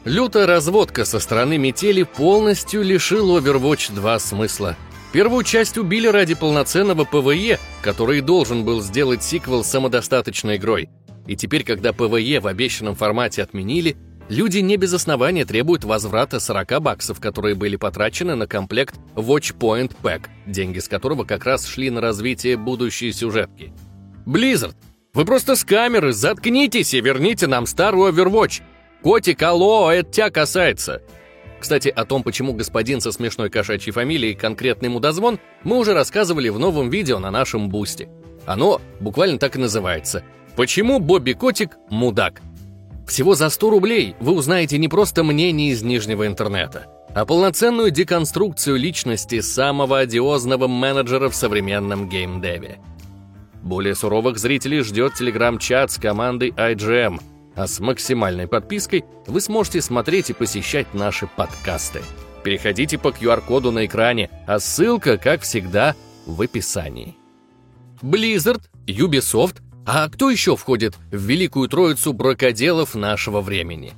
Лютая 0.04 0.46
разводка 0.46 1.06
со 1.06 1.18
стороны 1.18 1.56
метели 1.56 2.02
полностью 2.02 2.82
лишила 2.82 3.38
Overwatch 3.38 3.94
2 3.94 4.18
смысла— 4.18 4.76
Первую 5.10 5.42
часть 5.42 5.78
убили 5.78 6.06
ради 6.06 6.34
полноценного 6.34 7.04
PvE, 7.04 7.58
который 7.80 8.20
должен 8.20 8.64
был 8.64 8.82
сделать 8.82 9.22
сиквел 9.22 9.64
самодостаточной 9.64 10.56
игрой. 10.56 10.90
И 11.26 11.34
теперь, 11.34 11.64
когда 11.64 11.94
PvE 11.94 12.40
в 12.40 12.46
обещанном 12.46 12.94
формате 12.94 13.42
отменили, 13.42 13.96
люди 14.28 14.58
не 14.58 14.76
без 14.76 14.92
основания 14.94 15.44
требуют 15.44 15.84
возврата 15.84 16.40
40 16.40 16.80
баксов, 16.80 17.20
которые 17.20 17.54
были 17.54 17.76
потрачены 17.76 18.34
на 18.34 18.46
комплект 18.46 18.96
Watchpoint 19.14 19.92
Pack, 20.02 20.26
деньги 20.46 20.78
с 20.78 20.88
которого 20.88 21.24
как 21.24 21.44
раз 21.44 21.66
шли 21.66 21.90
на 21.90 22.00
развитие 22.00 22.56
будущей 22.56 23.12
сюжетки. 23.12 23.72
Blizzard, 24.26 24.74
вы 25.14 25.24
просто 25.24 25.56
с 25.56 25.64
камеры 25.64 26.12
заткнитесь 26.12 26.94
и 26.94 27.00
верните 27.00 27.46
нам 27.46 27.66
старую 27.66 28.12
Overwatch. 28.12 28.62
Kotick, 29.02 29.42
алло, 29.42 29.90
это 29.90 30.10
тебя 30.10 30.30
касается. 30.30 31.02
Кстати, 31.60 31.88
о 31.88 32.04
том, 32.04 32.22
почему 32.22 32.52
господин 32.52 33.00
со 33.00 33.10
смешной 33.10 33.50
кошачьей 33.50 33.92
фамилией 33.92 34.34
конкретный 34.34 34.88
мудозвон, 34.88 35.40
мы 35.64 35.78
уже 35.78 35.92
рассказывали 35.92 36.48
в 36.50 36.58
новом 36.58 36.90
видео 36.90 37.18
на 37.18 37.30
нашем 37.30 37.68
Бусти. 37.68 38.08
Оно 38.46 38.80
буквально 39.00 39.38
так 39.38 39.56
и 39.56 39.58
называется. 39.58 40.22
Почему 40.56 40.98
Бобби 40.98 41.32
Котик– 41.32 41.76
мудак? 41.90 42.40
Всего 43.08 43.34
за 43.34 43.48
100 43.48 43.70
рублей 43.70 44.14
вы 44.20 44.32
узнаете 44.32 44.76
не 44.76 44.86
просто 44.86 45.24
мнение 45.24 45.70
из 45.70 45.82
нижнего 45.82 46.26
интернета, 46.26 46.86
а 47.14 47.24
полноценную 47.24 47.90
деконструкцию 47.90 48.76
личности 48.76 49.40
самого 49.40 50.00
одиозного 50.00 50.68
менеджера 50.68 51.30
в 51.30 51.34
современном 51.34 52.10
геймдеве. 52.10 52.78
Более 53.62 53.94
суровых 53.94 54.38
зрителей 54.38 54.82
ждет 54.82 55.14
телеграм-чат 55.14 55.90
с 55.90 55.96
командой 55.96 56.50
IGM, 56.50 57.18
а 57.56 57.66
с 57.66 57.80
максимальной 57.80 58.46
подпиской 58.46 59.04
вы 59.26 59.40
сможете 59.40 59.80
смотреть 59.80 60.28
и 60.28 60.34
посещать 60.34 60.92
наши 60.92 61.26
подкасты. 61.26 62.02
Переходите 62.44 62.98
по 62.98 63.08
QR-коду 63.08 63.72
на 63.72 63.86
экране, 63.86 64.28
а 64.46 64.60
ссылка, 64.60 65.16
как 65.16 65.40
всегда, 65.40 65.96
в 66.26 66.42
описании. 66.42 67.16
Blizzard, 68.02 68.60
Ubisoft, 68.86 69.62
а 69.90 70.06
кто 70.10 70.28
еще 70.28 70.54
входит 70.54 70.96
в 71.10 71.16
великую 71.16 71.66
троицу 71.66 72.12
бракоделов 72.12 72.94
нашего 72.94 73.40
времени? 73.40 73.94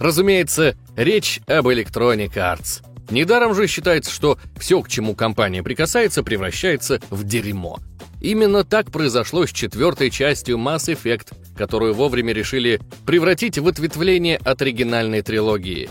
Разумеется, 0.00 0.76
речь 0.96 1.40
об 1.46 1.68
Electronic 1.68 2.32
Arts. 2.32 2.82
Недаром 3.10 3.54
же 3.54 3.68
считается, 3.68 4.10
что 4.10 4.38
все, 4.58 4.82
к 4.82 4.88
чему 4.88 5.14
компания 5.14 5.62
прикасается, 5.62 6.24
превращается 6.24 7.00
в 7.10 7.22
дерьмо. 7.22 7.78
Именно 8.20 8.64
так 8.64 8.90
произошло 8.90 9.46
с 9.46 9.52
четвертой 9.52 10.10
частью 10.10 10.56
Mass 10.56 10.92
Effect, 10.92 11.32
которую 11.56 11.94
вовремя 11.94 12.32
решили 12.32 12.80
превратить 13.06 13.56
в 13.56 13.68
ответвление 13.68 14.38
от 14.38 14.62
оригинальной 14.62 15.22
трилогии. 15.22 15.90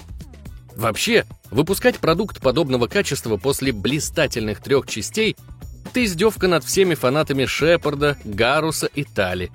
Вообще, 0.75 1.23
выпускать 1.49 1.97
продукт 1.97 2.41
подобного 2.41 2.87
качества 2.87 3.37
после 3.37 3.71
блистательных 3.71 4.59
трех 4.59 4.87
частей 4.87 5.37
это 5.85 6.03
издевка 6.03 6.47
над 6.47 6.63
всеми 6.63 6.95
фанатами 6.95 7.45
Шепарда, 7.45 8.17
Гаруса 8.23 8.87
и 8.87 9.03
Тали. 9.03 9.51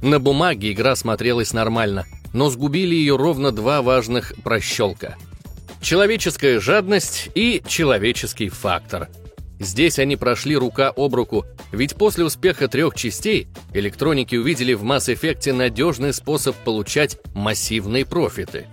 На 0.00 0.18
бумаге 0.18 0.72
игра 0.72 0.96
смотрелась 0.96 1.52
нормально, 1.52 2.06
но 2.32 2.48
сгубили 2.48 2.94
ее 2.94 3.16
ровно 3.16 3.52
два 3.52 3.82
важных 3.82 4.32
прощелка. 4.42 5.16
Человеческая 5.82 6.60
жадность 6.60 7.28
и 7.34 7.62
человеческий 7.66 8.48
фактор. 8.48 9.08
Здесь 9.60 9.98
они 9.98 10.16
прошли 10.16 10.56
рука 10.56 10.92
об 10.96 11.14
руку, 11.14 11.44
ведь 11.72 11.94
после 11.94 12.24
успеха 12.24 12.68
трех 12.68 12.94
частей 12.94 13.48
электроники 13.74 14.34
увидели 14.34 14.72
в 14.72 14.82
Mass 14.82 15.14
Effect 15.14 15.52
надежный 15.52 16.14
способ 16.14 16.56
получать 16.56 17.18
массивные 17.34 18.06
профиты. 18.06 18.66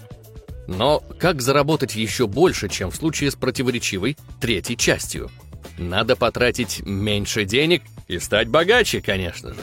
Но 0.68 1.04
как 1.20 1.42
заработать 1.42 1.96
еще 1.96 2.28
больше, 2.28 2.70
чем 2.70 2.92
в 2.92 2.96
случае 2.96 3.32
с 3.32 3.36
противоречивой 3.36 4.18
третьей 4.40 4.78
частью? 4.78 5.30
Надо 5.80 6.18
потратить 6.18 6.82
меньше 6.86 7.46
денег 7.46 7.84
и 8.08 8.20
стать 8.20 8.50
богаче, 8.50 9.02
конечно 9.02 9.54
же. 9.54 9.60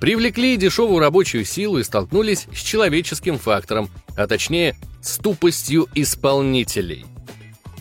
Привлекли 0.00 0.56
дешевую 0.56 0.98
рабочую 0.98 1.44
силу 1.44 1.78
и 1.78 1.84
столкнулись 1.84 2.48
с 2.52 2.58
человеческим 2.58 3.38
фактором, 3.38 3.88
а 4.16 4.26
точнее, 4.26 4.74
с 5.00 5.18
тупостью 5.18 5.86
исполнителей. 5.94 7.06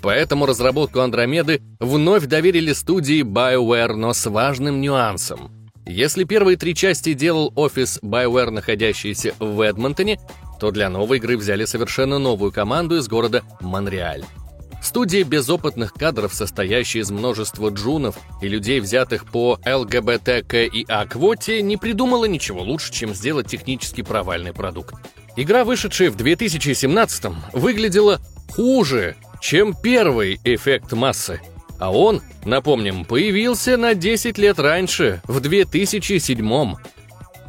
Поэтому 0.04 0.46
разработку 0.46 1.00
Андромеды 1.00 1.62
вновь 1.80 2.26
доверили 2.26 2.74
студии 2.74 3.24
BioWare, 3.24 3.96
но 3.96 4.14
с 4.14 4.30
важным 4.30 4.80
нюансом. 4.82 5.52
Если 5.88 6.24
первые 6.24 6.58
три 6.58 6.76
части 6.76 7.14
делал 7.14 7.52
офис 7.56 8.00
BioWare, 8.04 8.52
находящийся 8.52 9.34
в 9.40 9.60
Эдмонтоне, 9.62 10.20
то 10.60 10.70
для 10.70 10.90
новой 10.90 11.18
игры 11.18 11.38
взяли 11.38 11.66
совершенно 11.66 12.20
новую 12.20 12.52
команду 12.52 12.98
из 12.98 13.08
города 13.08 13.44
Монреаль. 13.62 14.24
Студия 14.82 15.24
безопытных 15.24 15.94
кадров, 15.94 16.34
состоящая 16.34 17.00
из 17.00 17.12
множества 17.12 17.70
джунов 17.70 18.18
и 18.42 18.48
людей, 18.48 18.80
взятых 18.80 19.26
по 19.26 19.60
ЛГБТКИА-квоте, 19.64 21.62
не 21.62 21.78
придумала 21.78 22.26
ничего 22.26 22.64
лучше, 22.64 22.92
чем 22.92 23.14
сделать 23.14 23.48
технически 23.48 24.02
провальный 24.02 24.54
продукт. 24.54 24.96
Игра, 25.38 25.64
вышедшая 25.64 26.10
в 26.10 26.18
2017-м, 26.18 27.36
выглядела 27.54 28.20
хуже, 28.50 29.16
чем 29.40 29.76
первый 29.76 30.40
эффект 30.44 30.92
массы. 30.94 31.40
А 31.80 31.92
он, 31.92 32.22
напомним, 32.44 33.06
появился 33.06 33.78
на 33.78 33.94
10 33.94 34.38
лет 34.40 34.60
раньше, 34.60 35.22
в 35.26 35.38
2007-м. 35.38 36.78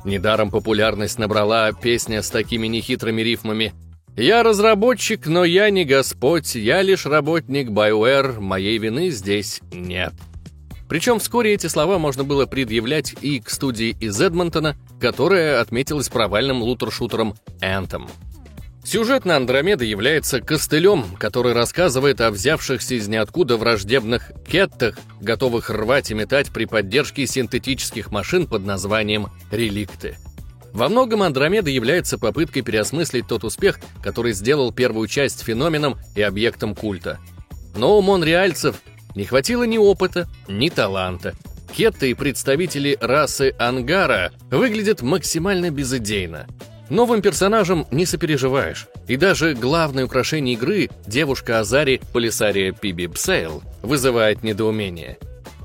Недаром 0.04 0.50
популярность 0.50 1.18
набрала 1.18 1.72
песня 1.72 2.22
с 2.22 2.30
такими 2.30 2.66
нехитрыми 2.66 3.22
рифмами 3.22 3.72
«Я 4.16 4.42
разработчик, 4.42 5.26
но 5.26 5.44
я 5.44 5.70
не 5.70 5.84
господь, 5.84 6.54
я 6.54 6.82
лишь 6.82 7.06
работник 7.06 7.68
BioWare, 7.70 8.40
моей 8.40 8.78
вины 8.78 9.10
здесь 9.10 9.60
нет». 9.72 10.12
Причем 10.86 11.18
вскоре 11.18 11.54
эти 11.54 11.68
слова 11.68 11.98
можно 11.98 12.22
было 12.22 12.44
предъявлять 12.44 13.14
и 13.22 13.40
к 13.40 13.48
студии 13.48 13.96
из 13.98 14.20
Эдмонтона, 14.20 14.76
которая 15.00 15.62
отметилась 15.62 16.10
провальным 16.10 16.62
лутер-шутером 16.62 17.34
Anthem. 17.62 18.06
Сюжет 18.84 19.24
на 19.24 19.36
Андромеда 19.36 19.84
является 19.84 20.42
костылем, 20.42 21.04
который 21.18 21.54
рассказывает 21.54 22.20
о 22.20 22.30
взявшихся 22.30 22.96
из 22.96 23.08
ниоткуда 23.08 23.56
враждебных 23.56 24.32
кеттах, 24.46 24.98
готовых 25.20 25.70
рвать 25.70 26.10
и 26.10 26.14
метать 26.14 26.50
при 26.50 26.66
поддержке 26.66 27.26
синтетических 27.26 28.10
машин 28.10 28.46
под 28.46 28.66
названием 28.66 29.28
«реликты». 29.50 30.18
Во 30.72 30.88
многом 30.88 31.22
Андромеда 31.22 31.70
является 31.70 32.18
попыткой 32.18 32.62
переосмыслить 32.62 33.26
тот 33.26 33.44
успех, 33.44 33.78
который 34.02 34.32
сделал 34.32 34.72
первую 34.72 35.06
часть 35.06 35.42
феноменом 35.42 35.98
и 36.14 36.22
объектом 36.22 36.74
культа. 36.74 37.18
Но 37.76 37.98
у 37.98 38.02
монреальцев 38.02 38.76
не 39.14 39.24
хватило 39.24 39.64
ни 39.64 39.78
опыта, 39.78 40.28
ни 40.48 40.68
таланта. 40.70 41.34
Кетты 41.74 42.10
и 42.10 42.14
представители 42.14 42.98
расы 43.00 43.54
Ангара 43.58 44.32
выглядят 44.50 45.02
максимально 45.02 45.70
безыдейно. 45.70 46.46
Новым 46.90 47.22
персонажам 47.22 47.86
не 47.90 48.04
сопереживаешь. 48.04 48.88
И 49.08 49.16
даже 49.16 49.54
главное 49.54 50.04
украшение 50.04 50.54
игры, 50.54 50.90
девушка 51.06 51.60
Азари 51.60 52.00
Полисария 52.12 52.72
Пиби 52.72 53.06
Бсейл, 53.06 53.62
вызывает 53.82 54.42
недоумение. 54.42 55.18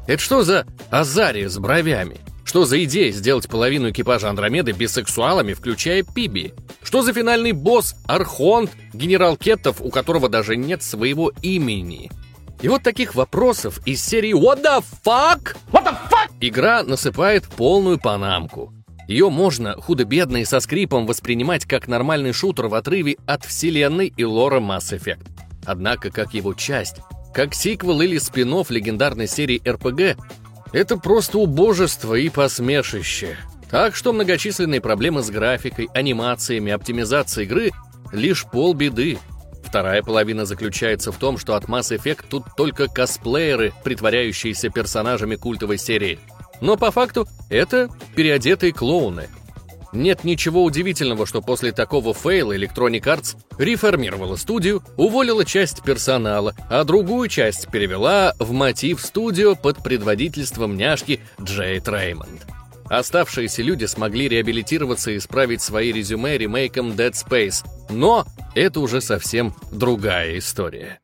Это 0.07 0.21
что 0.21 0.43
за 0.43 0.65
Азари 0.89 1.47
с 1.47 1.57
бровями? 1.57 2.17
Что 2.47 2.63
за 2.63 2.81
идея 2.85 3.11
сделать 3.11 3.49
половину 3.49 3.89
экипажа 3.89 4.29
Андромеды 4.29 4.71
бисексуалами, 4.71 5.51
включая 5.51 6.03
Пиби? 6.03 6.53
Что 6.81 7.01
за 7.01 7.11
финальный 7.11 7.51
босс 7.51 7.97
Архонт, 8.07 8.71
генерал 8.93 9.35
Кеттов, 9.35 9.81
у 9.81 9.89
которого 9.89 10.29
даже 10.29 10.55
нет 10.55 10.81
своего 10.81 11.33
имени? 11.41 12.09
И 12.61 12.69
вот 12.69 12.83
таких 12.83 13.15
вопросов 13.15 13.85
из 13.85 14.01
серии 14.01 14.33
What 14.33 14.63
the 14.63 14.81
fuck? 15.03 15.57
What 15.73 15.83
the 15.83 15.97
fuck? 16.09 16.31
Игра 16.39 16.83
насыпает 16.83 17.45
полную 17.45 17.99
панамку. 17.99 18.73
Ее 19.09 19.29
можно 19.29 19.73
худо-бедно 19.73 20.37
и 20.37 20.45
со 20.45 20.61
скрипом 20.61 21.05
воспринимать 21.05 21.65
как 21.65 21.89
нормальный 21.89 22.31
шутер 22.31 22.67
в 22.67 22.75
отрыве 22.75 23.17
от 23.25 23.43
вселенной 23.43 24.13
и 24.15 24.23
лора 24.23 24.61
Mass 24.61 24.97
Effect. 24.97 25.27
Однако, 25.65 26.11
как 26.11 26.33
его 26.33 26.53
часть, 26.53 26.95
как 27.33 27.53
сиквел 27.53 27.99
или 27.99 28.17
спин 28.17 28.55
легендарной 28.69 29.27
серии 29.27 29.61
RPG, 29.61 30.15
это 30.73 30.97
просто 30.97 31.39
убожество 31.39 32.15
и 32.15 32.29
посмешище. 32.29 33.37
Так 33.69 33.95
что 33.95 34.13
многочисленные 34.13 34.81
проблемы 34.81 35.21
с 35.21 35.29
графикой, 35.29 35.89
анимациями, 35.93 36.71
оптимизацией 36.71 37.45
игры— 37.47 37.71
лишь 38.11 38.45
полбеды. 38.45 39.19
Вторая 39.63 40.01
половина 40.01 40.45
заключается 40.45 41.11
в 41.11 41.17
том, 41.17 41.37
что 41.37 41.55
от 41.55 41.65
Mass 41.65 41.95
Effect 41.95 42.25
тут 42.29 42.45
только 42.55 42.87
косплееры, 42.87 43.73
притворяющиеся 43.83 44.69
персонажами 44.69 45.35
культовой 45.35 45.77
серии. 45.77 46.19
Но 46.61 46.77
по 46.77 46.91
факту 46.91 47.27
это 47.49 47.89
переодетые 48.15 48.71
клоуны. 48.71 49.27
Нет 49.93 50.23
ничего 50.23 50.63
удивительного, 50.63 51.25
что 51.25 51.41
после 51.41 51.71
такого 51.71 52.13
фейла 52.13 52.57
Electronic 52.57 53.03
Arts 53.03 53.37
реформировала 53.57 54.35
студию, 54.35 54.83
уволила 54.97 55.45
часть 55.45 55.83
персонала, 55.83 56.53
а 56.69 56.83
другую 56.83 57.29
часть 57.29 57.69
перевела 57.69 58.33
в 58.39 58.51
мотив 58.51 59.01
студио 59.01 59.55
под 59.55 59.83
предводительством 59.83 60.75
няшки 60.75 61.21
Джейд 61.41 61.87
Реймонд. 61.87 62.45
Оставшиеся 62.89 63.63
люди 63.63 63.85
смогли 63.85 64.29
реабилитироваться 64.29 65.11
и 65.11 65.17
исправить 65.17 65.61
свои 65.61 65.91
резюме 65.91 66.37
ремейком 66.37 66.91
Dead 66.91 67.11
Space, 67.11 67.65
но 67.89 68.25
это 68.55 68.79
уже 68.79 69.01
совсем 69.01 69.53
другая 69.71 70.37
история. 70.37 70.99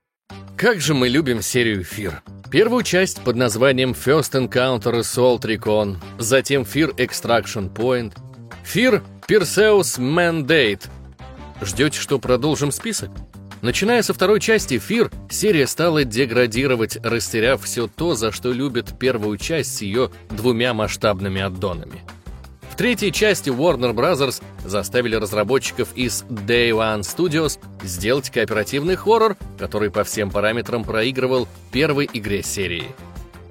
Как 0.55 0.79
же 0.79 0.93
мы 0.93 1.09
любим 1.09 1.41
серию 1.41 1.81
Fear. 1.81 2.13
Первую 2.49 2.83
часть 2.83 3.21
под 3.21 3.35
названием 3.35 3.91
First 3.91 4.33
Encounter 4.33 4.99
Assault 4.99 5.41
Recon, 5.41 5.97
затем 6.19 6.61
Fear 6.61 6.95
Extraction 6.97 7.73
Point, 7.73 8.13
Fear 8.63 9.03
Perseus 9.27 9.99
Mandate. 9.99 10.87
Ждете, 11.61 11.99
что 11.99 12.17
продолжим 12.17 12.71
список? 12.71 13.11
Начиная 13.61 14.01
со 14.01 14.13
второй 14.13 14.39
части 14.39 14.75
Fear, 14.75 15.13
серия 15.29 15.67
стала 15.67 16.03
деградировать, 16.03 16.97
растеряв 17.03 17.63
все 17.63 17.87
то, 17.87 18.15
за 18.15 18.31
что 18.31 18.51
любят 18.51 18.97
первую 18.97 19.37
часть 19.37 19.77
с 19.77 19.81
ее 19.81 20.11
двумя 20.29 20.73
масштабными 20.73 21.41
аддонами. 21.41 22.01
В 22.69 22.75
третьей 22.75 23.11
части 23.11 23.49
Warner 23.49 23.93
Bros. 23.93 24.41
заставили 24.65 25.15
разработчиков 25.15 25.89
из 25.95 26.23
Day 26.23 26.71
One 26.71 27.01
Studios 27.01 27.59
сделать 27.83 28.31
кооперативный 28.31 28.95
хоррор, 28.95 29.37
который 29.59 29.91
по 29.91 30.03
всем 30.03 30.31
параметрам 30.31 30.83
проигрывал 30.83 31.47
первой 31.71 32.09
игре 32.11 32.41
серии. 32.41 32.87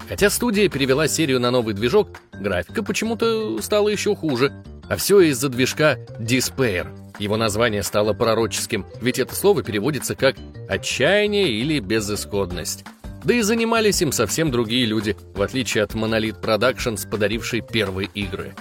Хотя 0.09 0.28
студия 0.28 0.69
перевела 0.69 1.07
серию 1.07 1.38
на 1.38 1.50
новый 1.50 1.73
движок, 1.73 2.09
графика 2.33 2.83
почему-то 2.83 3.62
стала 3.62 3.88
еще 3.88 4.16
хуже. 4.16 4.52
А 4.92 4.96
все 4.96 5.20
из-за 5.20 5.49
движка 5.49 5.96
Despair. 6.20 6.87
Его 7.18 7.38
название 7.38 7.82
стало 7.82 8.12
пророческим, 8.12 8.84
ведь 9.00 9.18
это 9.18 9.34
слово 9.34 9.62
переводится 9.62 10.14
как 10.14 10.37
«отчаяние» 10.68 11.49
или 11.49 11.78
«безысходность». 11.78 12.84
Да 13.25 13.32
и 13.32 13.40
занимались 13.40 14.02
им 14.02 14.12
совсем 14.12 14.50
другие 14.50 14.84
люди, 14.84 15.16
в 15.34 15.40
отличие 15.40 15.82
от 15.82 15.94
Monolith 15.94 16.42
Productions, 16.42 17.08
подарившей 17.08 17.62
первые 17.62 18.11
игры. 18.12 18.54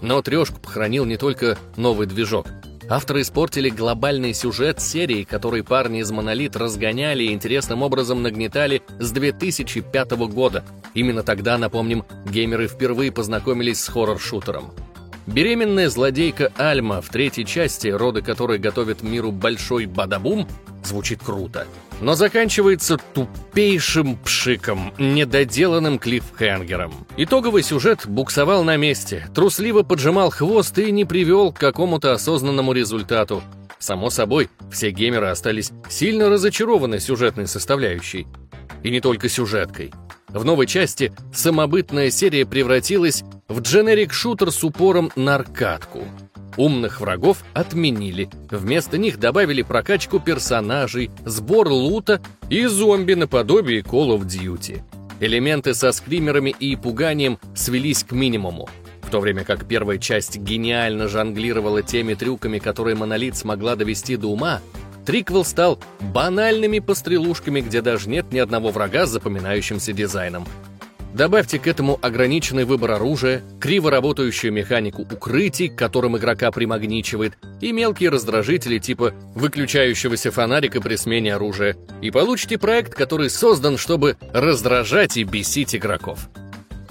Но 0.00 0.22
трешку 0.22 0.58
похоронил 0.60 1.04
не 1.04 1.18
только 1.18 1.58
новый 1.76 2.06
движок. 2.06 2.46
Авторы 2.88 3.20
испортили 3.20 3.68
глобальный 3.68 4.32
сюжет 4.32 4.80
серии, 4.80 5.24
который 5.24 5.62
парни 5.62 6.00
из 6.00 6.10
Монолит 6.10 6.56
разгоняли 6.56 7.24
и 7.24 7.32
интересным 7.34 7.82
образом 7.82 8.22
нагнетали 8.22 8.80
с 8.98 9.10
2005 9.10 10.12
года. 10.12 10.64
Именно 10.94 11.22
тогда, 11.22 11.58
напомним, 11.58 12.06
геймеры 12.30 12.66
впервые 12.66 13.12
познакомились 13.12 13.84
с 13.84 13.90
хоррор-шутером. 13.90 14.72
Беременная 15.26 15.90
злодейка 15.90 16.52
Альма 16.56 17.00
в 17.00 17.08
третьей 17.08 17.44
части, 17.44 17.88
роды 17.88 18.22
которой 18.22 18.58
готовят 18.58 19.02
миру 19.02 19.32
большой 19.32 19.86
бадабум, 19.86 20.46
звучит 20.84 21.20
круто, 21.22 21.66
но 22.00 22.14
заканчивается 22.14 22.98
тупейшим 23.12 24.16
пшиком, 24.18 24.94
недоделанным 24.98 25.98
клиффхенгером. 25.98 26.92
Итоговый 27.16 27.64
сюжет 27.64 28.06
буксовал 28.06 28.62
на 28.62 28.76
месте, 28.76 29.26
трусливо 29.34 29.82
поджимал 29.82 30.30
хвост 30.30 30.78
и 30.78 30.92
не 30.92 31.04
привел 31.04 31.52
к 31.52 31.58
какому-то 31.58 32.12
осознанному 32.12 32.72
результату. 32.72 33.42
Само 33.78 34.10
собой, 34.10 34.48
все 34.70 34.90
геймеры 34.90 35.26
остались 35.26 35.72
сильно 35.88 36.30
разочарованы 36.30 37.00
сюжетной 37.00 37.46
составляющей. 37.46 38.26
И 38.82 38.90
не 38.90 39.00
только 39.00 39.28
сюжеткой. 39.28 39.92
В 40.28 40.44
новой 40.44 40.66
части 40.66 41.12
самобытная 41.32 42.10
серия 42.10 42.44
превратилась 42.44 43.24
в 43.48 43.60
дженерик-шутер 43.60 44.50
с 44.50 44.62
упором 44.64 45.10
на 45.16 45.36
аркадку. 45.36 46.04
Умных 46.56 47.00
врагов 47.00 47.44
отменили. 47.52 48.28
Вместо 48.50 48.98
них 48.98 49.18
добавили 49.18 49.62
прокачку 49.62 50.18
персонажей, 50.18 51.10
сбор 51.24 51.68
лута 51.68 52.20
и 52.48 52.66
зомби 52.66 53.14
наподобие 53.14 53.82
Call 53.82 54.18
of 54.18 54.22
Duty. 54.22 54.82
Элементы 55.20 55.74
со 55.74 55.92
скримерами 55.92 56.54
и 56.58 56.76
пуганием 56.76 57.38
свелись 57.54 58.04
к 58.04 58.12
минимуму. 58.12 58.68
В 59.02 59.10
то 59.10 59.20
время 59.20 59.44
как 59.44 59.66
первая 59.66 59.98
часть 59.98 60.36
гениально 60.38 61.08
жонглировала 61.08 61.82
теми 61.82 62.14
трюками, 62.14 62.58
которые 62.58 62.96
Монолит 62.96 63.36
смогла 63.36 63.76
довести 63.76 64.16
до 64.16 64.28
ума, 64.28 64.60
Триквел 65.06 65.44
стал 65.44 65.78
банальными 66.00 66.80
пострелушками, 66.80 67.60
где 67.60 67.80
даже 67.80 68.08
нет 68.08 68.32
ни 68.32 68.38
одного 68.40 68.70
врага 68.70 69.06
с 69.06 69.10
запоминающимся 69.10 69.92
дизайном. 69.92 70.44
Добавьте 71.14 71.58
к 71.58 71.66
этому 71.66 71.98
ограниченный 72.02 72.64
выбор 72.64 72.90
оружия, 72.90 73.42
криво 73.60 73.90
работающую 73.90 74.52
механику 74.52 75.02
укрытий, 75.02 75.68
которым 75.68 76.18
игрока 76.18 76.50
примагничивает, 76.50 77.38
и 77.60 77.72
мелкие 77.72 78.10
раздражители 78.10 78.78
типа 78.78 79.14
выключающегося 79.34 80.30
фонарика 80.30 80.80
при 80.82 80.96
смене 80.96 81.36
оружия, 81.36 81.76
и 82.02 82.10
получите 82.10 82.58
проект, 82.58 82.94
который 82.94 83.30
создан, 83.30 83.78
чтобы 83.78 84.18
раздражать 84.32 85.16
и 85.16 85.24
бесить 85.24 85.74
игроков. 85.74 86.28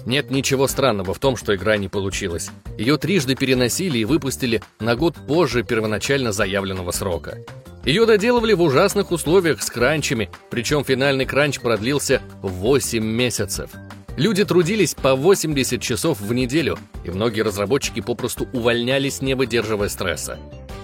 Нет 0.06 0.32
ничего 0.32 0.68
странного 0.68 1.14
в 1.14 1.20
том, 1.20 1.36
что 1.36 1.54
игра 1.54 1.78
не 1.78 1.90
получилась. 1.90 2.50
Ее 2.78 2.98
трижды 2.98 3.36
переносили 3.36 4.00
и 4.00 4.06
выпустили 4.06 4.64
на 4.80 4.96
год 4.96 5.16
позже 5.28 5.64
первоначально 5.64 6.32
заявленного 6.32 6.92
срока. 6.92 7.40
Ее 7.86 8.08
доделывали 8.08 8.54
в 8.54 8.64
ужасных 8.64 9.12
условиях 9.12 9.62
с 9.62 9.70
кранчами, 9.70 10.32
причем 10.50 10.84
финальный 10.84 11.26
кранч 11.26 11.60
продлился 11.60 12.22
8 12.42 13.04
месяцев. 13.04 13.70
Люди 14.18 14.44
трудились 14.44 14.96
по 14.96 15.16
80 15.16 15.80
часов 15.82 16.20
в 16.20 16.34
неделю, 16.34 16.80
и 17.04 17.12
многие 17.12 17.42
разработчики 17.42 18.00
попросту 18.00 18.48
увольнялись, 18.54 19.22
не 19.22 19.36
выдерживая 19.36 19.90
стресса. 19.90 20.40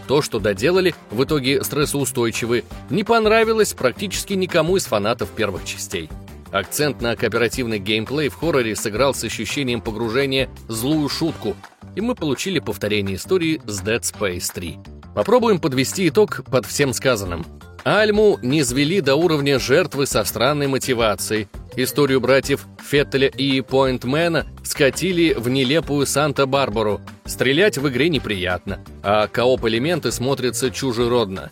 То, 0.08 0.22
что 0.22 0.40
доделали, 0.40 0.94
в 1.10 1.24
итоге 1.24 1.64
стрессоустойчивые, 1.64 2.66
не 2.90 3.04
понравилось 3.04 3.74
практически 3.74 4.34
никому 4.34 4.78
из 4.78 4.86
фанатов 4.86 5.30
первых 5.30 5.66
частей. 5.66 6.10
Акцент 6.52 7.02
на 7.02 7.16
кооперативный 7.16 7.80
геймплей 7.80 8.30
в 8.30 8.36
хорроре 8.36 8.76
сыграл 8.76 9.14
с 9.16 9.24
ощущением 9.24 9.82
погружения 9.82 10.50
злую 10.68 11.08
шутку, 11.08 11.56
и 11.96 12.02
мы 12.02 12.14
получили 12.14 12.60
повторение 12.60 13.16
истории 13.16 13.62
с 13.66 13.82
Dead 13.82 14.02
Space 14.02 14.52
3. 14.54 14.78
Попробуем 15.16 15.60
подвести 15.60 16.08
итог 16.08 16.44
под 16.50 16.66
всем 16.66 16.94
сказанным. 16.94 17.46
Альму 17.84 18.38
не 18.42 18.62
звели 18.62 19.02
до 19.02 19.16
уровня 19.16 19.60
жертвы 19.60 20.06
со 20.06 20.24
странной 20.24 20.68
мотивацией. 20.68 21.48
Историю 21.76 22.22
братьев 22.22 22.66
Феттеля 22.82 23.28
и 23.28 23.62
Пойнтмена 23.62 24.46
скатили 24.64 25.34
в 25.34 25.50
нелепую 25.50 26.06
Санта-Барбару. 26.06 27.02
Стрелять 27.26 27.78
в 27.78 27.88
игре 27.90 28.10
неприятно, 28.10 28.84
а 29.04 29.28
кооп-элементы 29.28 30.12
смотрятся 30.12 30.70
чужеродно. 30.70 31.50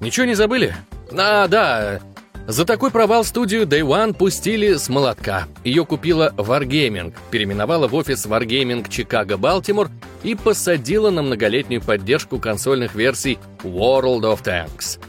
Ничего 0.00 0.26
не 0.26 0.34
забыли? 0.34 0.74
А, 1.12 1.46
да, 1.48 2.00
за 2.46 2.64
такой 2.64 2.90
провал 2.90 3.24
студию 3.24 3.66
Day 3.66 3.80
One 3.80 4.14
пустили 4.14 4.74
с 4.74 4.88
молотка. 4.88 5.48
Ее 5.64 5.84
купила 5.84 6.32
Wargaming, 6.36 7.12
переименовала 7.30 7.88
в 7.88 7.94
офис 7.94 8.26
Wargaming 8.26 8.86
Baltimore 8.86 9.90
и 10.22 10.34
посадила 10.34 11.10
на 11.10 11.22
многолетнюю 11.22 11.82
поддержку 11.82 12.38
консольных 12.38 12.94
версий 12.94 13.38
World 13.62 14.22
of 14.22 14.42
Tanks. 14.42 15.00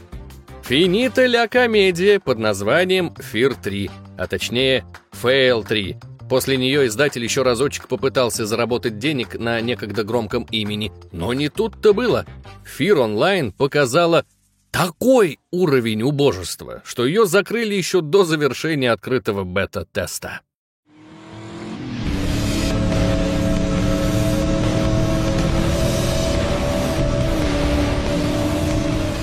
Финита 0.64 1.26
ля 1.26 1.48
комедия 1.48 2.20
под 2.20 2.38
названием 2.38 3.14
Fear 3.16 3.56
3, 3.62 3.90
а 4.18 4.26
точнее 4.26 4.84
Fail 5.12 5.66
3. 5.66 5.96
После 6.28 6.58
нее 6.58 6.86
издатель 6.86 7.24
еще 7.24 7.42
разочек 7.42 7.88
попытался 7.88 8.44
заработать 8.44 8.98
денег 8.98 9.38
на 9.38 9.60
некогда 9.62 10.04
громком 10.04 10.46
имени, 10.50 10.92
но 11.10 11.32
не 11.32 11.48
тут-то 11.48 11.94
было. 11.94 12.26
Fear 12.78 12.96
Online 12.96 13.52
показала 13.56 14.26
такой 14.70 15.38
уровень 15.50 16.02
убожества, 16.02 16.82
что 16.84 17.06
ее 17.06 17.26
закрыли 17.26 17.74
еще 17.74 18.00
до 18.00 18.24
завершения 18.24 18.92
открытого 18.92 19.44
бета-теста. 19.44 20.40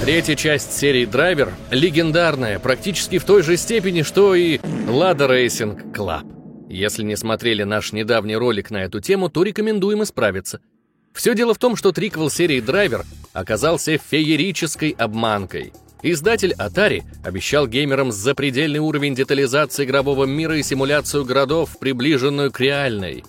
Третья 0.01 0.36
часть 0.36 0.71
серии 0.73 1.05
«Драйвер» 1.05 1.51
легендарная, 1.71 2.60
практически 2.60 3.17
в 3.17 3.25
той 3.25 3.41
же 3.41 3.58
степени, 3.58 4.03
что 4.03 4.36
и 4.36 4.60
«Лада 4.88 5.25
Racing 5.25 5.91
Club». 5.91 6.67
Если 6.69 7.01
не 7.01 7.15
смотрели 7.15 7.63
наш 7.63 7.91
недавний 7.91 8.36
ролик 8.36 8.69
на 8.69 8.84
эту 8.84 8.99
тему, 8.99 9.29
то 9.29 9.41
рекомендуем 9.41 10.03
исправиться– 10.03 10.60
все 11.15 11.34
дело 11.34 11.54
в 11.54 11.58
том, 11.58 11.75
что 11.75 11.93
триквел 11.93 12.30
серии 12.30 12.60
«Драйвер» 12.60 13.06
оказался 13.34 13.97
феерической 13.97 14.91
обманкой. 14.91 15.73
Издатель 16.04 16.54
Atari 16.60 17.04
обещал 17.23 17.67
геймерам 17.67 18.12
запредельный 18.12 18.80
уровень 18.80 19.15
детализации 19.15 19.86
игрового 19.86 20.25
мира 20.25 20.58
и 20.58 20.62
симуляцию 20.62 21.25
городов, 21.25 21.80
приближенную 21.80 22.51
к 22.51 22.60
реальной. 22.60 23.23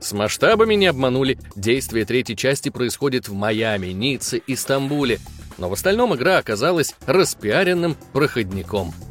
С 0.00 0.12
масштабами 0.12 0.74
не 0.74 0.86
обманули, 0.86 1.38
действие 1.56 2.04
третьей 2.04 2.36
части 2.36 2.70
происходит 2.70 3.28
в 3.28 3.34
Майами, 3.34 3.88
Ницце 3.88 4.38
и 4.38 4.56
Стамбуле, 4.56 5.18
но 5.58 5.68
в 5.68 5.72
остальном 5.74 6.14
игра 6.14 6.38
оказалась 6.38 6.94
распиаренным 7.06 7.96
проходником– 8.12 8.94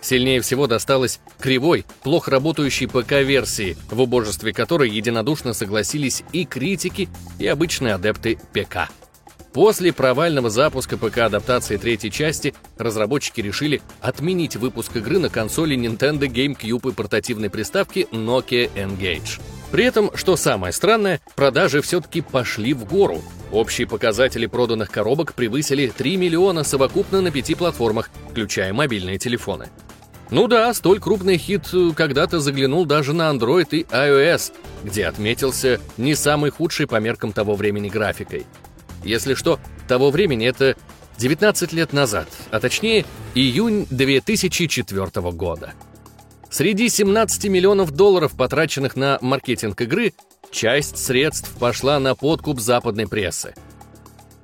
Сильнее 0.00 0.40
всего 0.40 0.66
досталось 0.66 1.20
кривой, 1.38 1.84
плохо 2.02 2.30
работающей 2.30 2.86
ПК-версии, 2.86 3.76
в 3.90 4.00
убожестве 4.00 4.52
которой 4.52 4.90
единодушно 4.90 5.52
согласились 5.52 6.22
и 6.32 6.44
критики, 6.44 7.08
и 7.38 7.46
обычные 7.46 7.94
адепты 7.94 8.38
ПК. 8.52 8.88
После 9.52 9.92
провального 9.92 10.48
запуска 10.48 10.96
ПК-адаптации 10.96 11.76
третьей 11.76 12.12
части 12.12 12.54
разработчики 12.78 13.40
решили 13.40 13.82
отменить 14.00 14.56
выпуск 14.56 14.96
игры 14.96 15.18
на 15.18 15.28
консоли 15.28 15.76
Nintendo 15.76 16.28
GameCube 16.28 16.90
и 16.90 16.94
портативной 16.94 17.50
приставки 17.50 18.06
Nokia 18.12 18.70
Engage. 18.74 19.40
При 19.70 19.84
этом, 19.84 20.10
что 20.14 20.36
самое 20.36 20.72
странное, 20.72 21.20
продажи 21.36 21.80
все-таки 21.80 22.20
пошли 22.20 22.74
в 22.74 22.84
гору. 22.84 23.22
Общие 23.52 23.86
показатели 23.86 24.46
проданных 24.46 24.90
коробок 24.90 25.34
превысили 25.34 25.88
3 25.88 26.16
миллиона 26.16 26.64
совокупно 26.64 27.20
на 27.20 27.30
пяти 27.30 27.54
платформах, 27.54 28.10
включая 28.30 28.72
мобильные 28.72 29.18
телефоны. 29.18 29.68
Ну 30.30 30.46
да, 30.46 30.72
столь 30.74 31.00
крупный 31.00 31.38
хит 31.38 31.68
э, 31.72 31.90
когда-то 31.94 32.38
заглянул 32.38 32.86
даже 32.86 33.12
на 33.12 33.30
Android 33.32 33.68
и 33.70 33.82
iOS, 33.82 34.52
где 34.84 35.06
отметился 35.06 35.80
не 35.96 36.14
самый 36.14 36.50
худший 36.50 36.86
по 36.86 37.00
меркам 37.00 37.32
того 37.32 37.56
времени 37.56 37.88
графикой. 37.88 38.46
Если 39.02 39.34
что, 39.34 39.58
того 39.88 40.10
времени 40.10 40.46
это 40.46 40.76
19 41.18 41.72
лет 41.72 41.92
назад, 41.92 42.28
а 42.52 42.60
точнее 42.60 43.04
июнь 43.34 43.86
2004 43.90 45.32
года. 45.32 45.74
Среди 46.50 46.88
17 46.88 47.44
миллионов 47.44 47.92
долларов, 47.92 48.32
потраченных 48.36 48.96
на 48.96 49.18
маркетинг 49.20 49.80
игры, 49.82 50.12
часть 50.50 50.98
средств 50.98 51.56
пошла 51.58 52.00
на 52.00 52.16
подкуп 52.16 52.58
западной 52.58 53.06
прессы. 53.06 53.54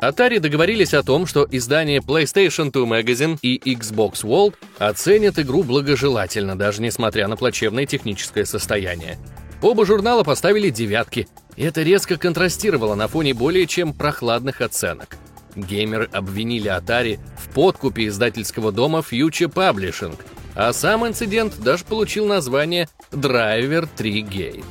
Atari 0.01 0.39
договорились 0.39 0.95
о 0.95 1.03
том, 1.03 1.27
что 1.27 1.49
издание 1.51 1.99
PlayStation 1.99 2.71
2 2.71 3.01
Magazine 3.01 3.39
и 3.43 3.59
Xbox 3.75 4.23
World 4.23 4.55
оценят 4.79 5.41
игру 5.41 5.65
благожелательно, 5.65 6.57
даже 6.57 6.81
несмотря 6.81 7.27
на 7.27 7.37
плачевное 7.37 7.87
техническое 7.87 8.45
состояние. 8.45 9.19
Оба 9.61 9.85
журнала 9.85 10.23
поставили 10.23 10.71
девятки, 10.71 11.27
и 11.57 11.65
это 11.65 11.83
резко 11.83 12.19
контрастировало 12.19 12.95
на 12.95 13.09
фоне 13.09 13.35
более 13.35 13.67
чем 13.67 13.93
прохладных 13.93 14.61
оценок. 14.61 15.17
Геймеры 15.57 16.09
обвинили 16.13 16.71
Atari 16.71 17.19
в 17.37 17.53
подкупе 17.53 18.07
издательского 18.07 18.71
дома 18.71 18.99
Future 18.99 19.53
Publishing, 19.53 20.17
а 20.57 20.73
сам 20.73 21.07
инцидент 21.07 21.59
даже 21.61 21.85
получил 21.85 22.27
название 22.27 22.89
Driver 23.13 23.89
3 23.95 24.23
Gate. 24.23 24.65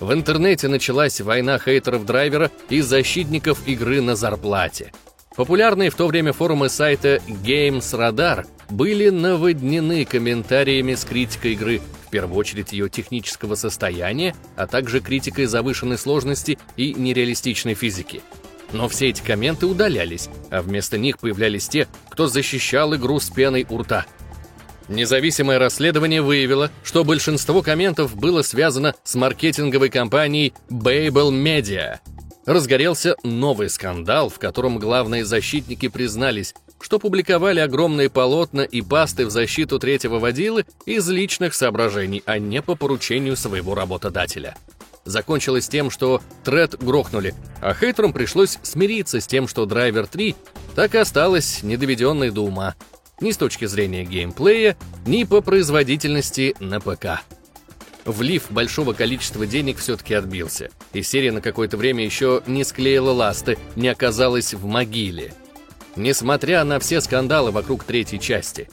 В 0.00 0.12
интернете 0.12 0.68
началась 0.68 1.20
война 1.20 1.58
хейтеров 1.58 2.06
драйвера 2.06 2.50
и 2.70 2.80
защитников 2.80 3.66
игры 3.66 4.00
на 4.00 4.16
зарплате. 4.16 4.92
Популярные 5.36 5.90
в 5.90 5.94
то 5.94 6.06
время 6.06 6.32
форумы 6.32 6.68
сайта 6.68 7.20
Games 7.26 7.80
Radar 7.80 8.46
были 8.70 9.10
наводнены 9.10 10.04
комментариями 10.04 10.94
с 10.94 11.04
критикой 11.04 11.52
игры, 11.52 11.80
в 12.06 12.10
первую 12.10 12.38
очередь 12.38 12.72
ее 12.72 12.88
технического 12.88 13.54
состояния, 13.54 14.34
а 14.56 14.66
также 14.66 15.00
критикой 15.00 15.44
завышенной 15.44 15.98
сложности 15.98 16.58
и 16.76 16.94
нереалистичной 16.94 17.74
физики. 17.74 18.22
Но 18.72 18.88
все 18.88 19.08
эти 19.08 19.22
комменты 19.22 19.66
удалялись, 19.66 20.28
а 20.50 20.62
вместо 20.62 20.98
них 20.98 21.18
появлялись 21.18 21.68
те, 21.68 21.88
кто 22.10 22.26
защищал 22.26 22.94
игру 22.94 23.20
с 23.20 23.30
пеной 23.30 23.66
у 23.68 23.78
рта– 23.78 24.06
Независимое 24.88 25.58
расследование 25.58 26.22
выявило, 26.22 26.70
что 26.82 27.04
большинство 27.04 27.62
комментов 27.62 28.16
было 28.16 28.40
связано 28.42 28.94
с 29.04 29.14
маркетинговой 29.14 29.90
компанией 29.90 30.54
Babel 30.70 31.30
Media. 31.30 31.98
Разгорелся 32.46 33.14
новый 33.22 33.68
скандал, 33.68 34.30
в 34.30 34.38
котором 34.38 34.78
главные 34.78 35.26
защитники 35.26 35.88
признались, 35.88 36.54
что 36.80 36.98
публиковали 36.98 37.60
огромные 37.60 38.08
полотна 38.08 38.62
и 38.62 38.80
пасты 38.80 39.26
в 39.26 39.30
защиту 39.30 39.78
третьего 39.78 40.18
водилы 40.18 40.64
из 40.86 41.06
личных 41.10 41.52
соображений, 41.52 42.22
а 42.24 42.38
не 42.38 42.62
по 42.62 42.74
поручению 42.74 43.36
своего 43.36 43.74
работодателя. 43.74 44.56
Закончилось 45.04 45.68
тем, 45.68 45.90
что 45.90 46.22
тред 46.44 46.82
грохнули, 46.82 47.34
а 47.60 47.74
хейтерам 47.74 48.14
пришлось 48.14 48.58
смириться 48.62 49.20
с 49.20 49.26
тем, 49.26 49.48
что 49.48 49.66
Драйвер 49.66 50.06
3 50.06 50.34
так 50.74 50.94
и 50.94 50.98
осталась 50.98 51.62
недоведенной 51.62 52.30
до 52.30 52.40
ума– 52.40 52.74
ни 53.20 53.30
с 53.30 53.36
точки 53.36 53.64
зрения 53.66 54.04
геймплея, 54.04 54.76
ни 55.06 55.24
по 55.24 55.40
производительности 55.40 56.54
на 56.60 56.80
ПК. 56.80 57.22
Влив 58.04 58.50
большого 58.50 58.94
количества 58.94 59.46
денег 59.46 59.78
все-таки 59.78 60.14
отбился, 60.14 60.70
и 60.92 61.02
серия 61.02 61.30
на 61.30 61.40
какое-то 61.40 61.76
время 61.76 62.04
еще 62.04 62.42
не 62.46 62.64
склеила 62.64 63.10
ласты, 63.10 63.58
не 63.76 63.88
оказалась 63.88 64.54
в 64.54 64.64
могиле. 64.64 65.34
Несмотря 65.94 66.64
на 66.64 66.78
все 66.78 67.00
скандалы 67.00 67.50
вокруг 67.50 67.84
третьей 67.84 68.20
части. 68.20 68.70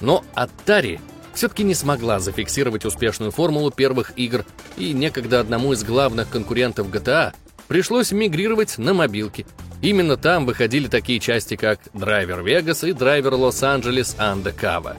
Но 0.00 0.24
Atari 0.34 1.00
все-таки 1.34 1.64
не 1.64 1.74
смогла 1.74 2.20
зафиксировать 2.20 2.84
успешную 2.84 3.30
формулу 3.30 3.70
первых 3.70 4.12
игр, 4.16 4.44
и 4.76 4.92
некогда 4.92 5.40
одному 5.40 5.72
из 5.72 5.82
главных 5.82 6.28
конкурентов 6.28 6.88
GTA 6.88 7.34
пришлось 7.68 8.12
мигрировать 8.12 8.78
на 8.78 8.94
мобилки, 8.94 9.46
Именно 9.82 10.16
там 10.16 10.46
выходили 10.46 10.88
такие 10.88 11.20
части, 11.20 11.56
как 11.56 11.80
«Драйвер 11.92 12.42
Вегас» 12.42 12.82
и 12.84 12.92
«Драйвер 12.92 13.34
Лос-Анджелес 13.34 14.16
Андекава». 14.18 14.96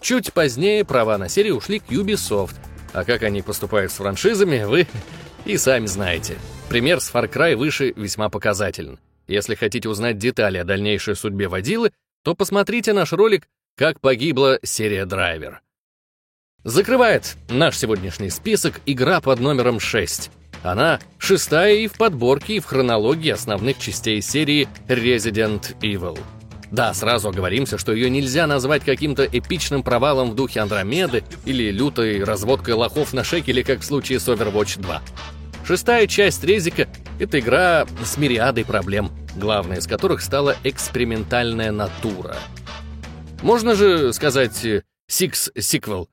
Чуть 0.00 0.32
позднее 0.32 0.84
права 0.84 1.18
на 1.18 1.28
серию 1.28 1.56
ушли 1.56 1.80
к 1.80 1.90
Ubisoft, 1.90 2.54
а 2.92 3.04
как 3.04 3.22
они 3.24 3.42
поступают 3.42 3.90
с 3.90 3.96
франшизами, 3.96 4.64
вы 4.64 4.86
и 5.44 5.56
сами 5.56 5.86
знаете. 5.86 6.38
Пример 6.68 7.00
с 7.00 7.12
Far 7.12 7.30
Cry 7.30 7.56
выше 7.56 7.92
весьма 7.96 8.28
показателен. 8.28 9.00
Если 9.26 9.56
хотите 9.56 9.88
узнать 9.88 10.18
детали 10.18 10.58
о 10.58 10.64
дальнейшей 10.64 11.16
судьбе 11.16 11.48
водилы, 11.48 11.92
то 12.22 12.34
посмотрите 12.34 12.92
наш 12.92 13.12
ролик 13.12 13.48
«Как 13.76 14.00
погибла 14.00 14.60
серия 14.62 15.04
Драйвер». 15.04 15.60
Закрывает 16.62 17.36
наш 17.48 17.76
сегодняшний 17.76 18.30
список 18.30 18.80
игра 18.86 19.20
под 19.20 19.40
номером 19.40 19.80
6 19.80 20.30
она 20.66 21.00
шестая 21.18 21.74
и 21.76 21.88
в 21.88 21.94
подборке, 21.94 22.56
и 22.56 22.60
в 22.60 22.66
хронологии 22.66 23.30
основных 23.30 23.78
частей 23.78 24.20
серии 24.20 24.68
Resident 24.88 25.76
Evil. 25.80 26.18
Да, 26.70 26.92
сразу 26.94 27.28
оговоримся, 27.28 27.78
что 27.78 27.92
ее 27.92 28.10
нельзя 28.10 28.46
назвать 28.46 28.84
каким-то 28.84 29.24
эпичным 29.24 29.82
провалом 29.82 30.32
в 30.32 30.34
духе 30.34 30.60
Андромеды 30.60 31.22
или 31.44 31.70
лютой 31.70 32.22
разводкой 32.24 32.74
лохов 32.74 33.12
на 33.12 33.22
шекеле, 33.22 33.62
как 33.62 33.80
в 33.80 33.84
случае 33.84 34.18
с 34.18 34.28
Overwatch 34.28 34.80
2. 34.80 35.02
Шестая 35.64 36.06
часть 36.06 36.44
Резика— 36.44 36.88
это 37.20 37.38
игра 37.38 37.86
с 38.04 38.16
мириадой 38.16 38.64
проблем, 38.64 39.10
главной 39.36 39.78
из 39.78 39.86
которых 39.86 40.20
стала 40.20 40.56
экспериментальная 40.64 41.72
натура. 41.72 42.36
Можно 43.42 43.74
же 43.74 44.12
сказать 44.12 44.64
«Six 45.10 45.52
Sequel», 45.56 46.06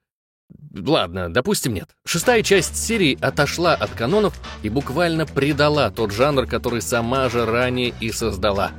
Ладно, 0.76 1.32
допустим, 1.32 1.74
нет. 1.74 1.90
Шестая 2.04 2.42
часть 2.42 2.76
серии 2.76 3.18
отошла 3.22 3.76
от 3.76 3.92
канонов 3.92 4.34
и 4.64 4.70
буквально 4.70 5.26
предала 5.26 5.92
тот 5.92 6.12
жанр, 6.12 6.48
который 6.48 6.82
сама 6.82 7.30
же 7.30 7.46
ранее 7.46 7.94
и 8.00 8.12
создала. 8.12 8.72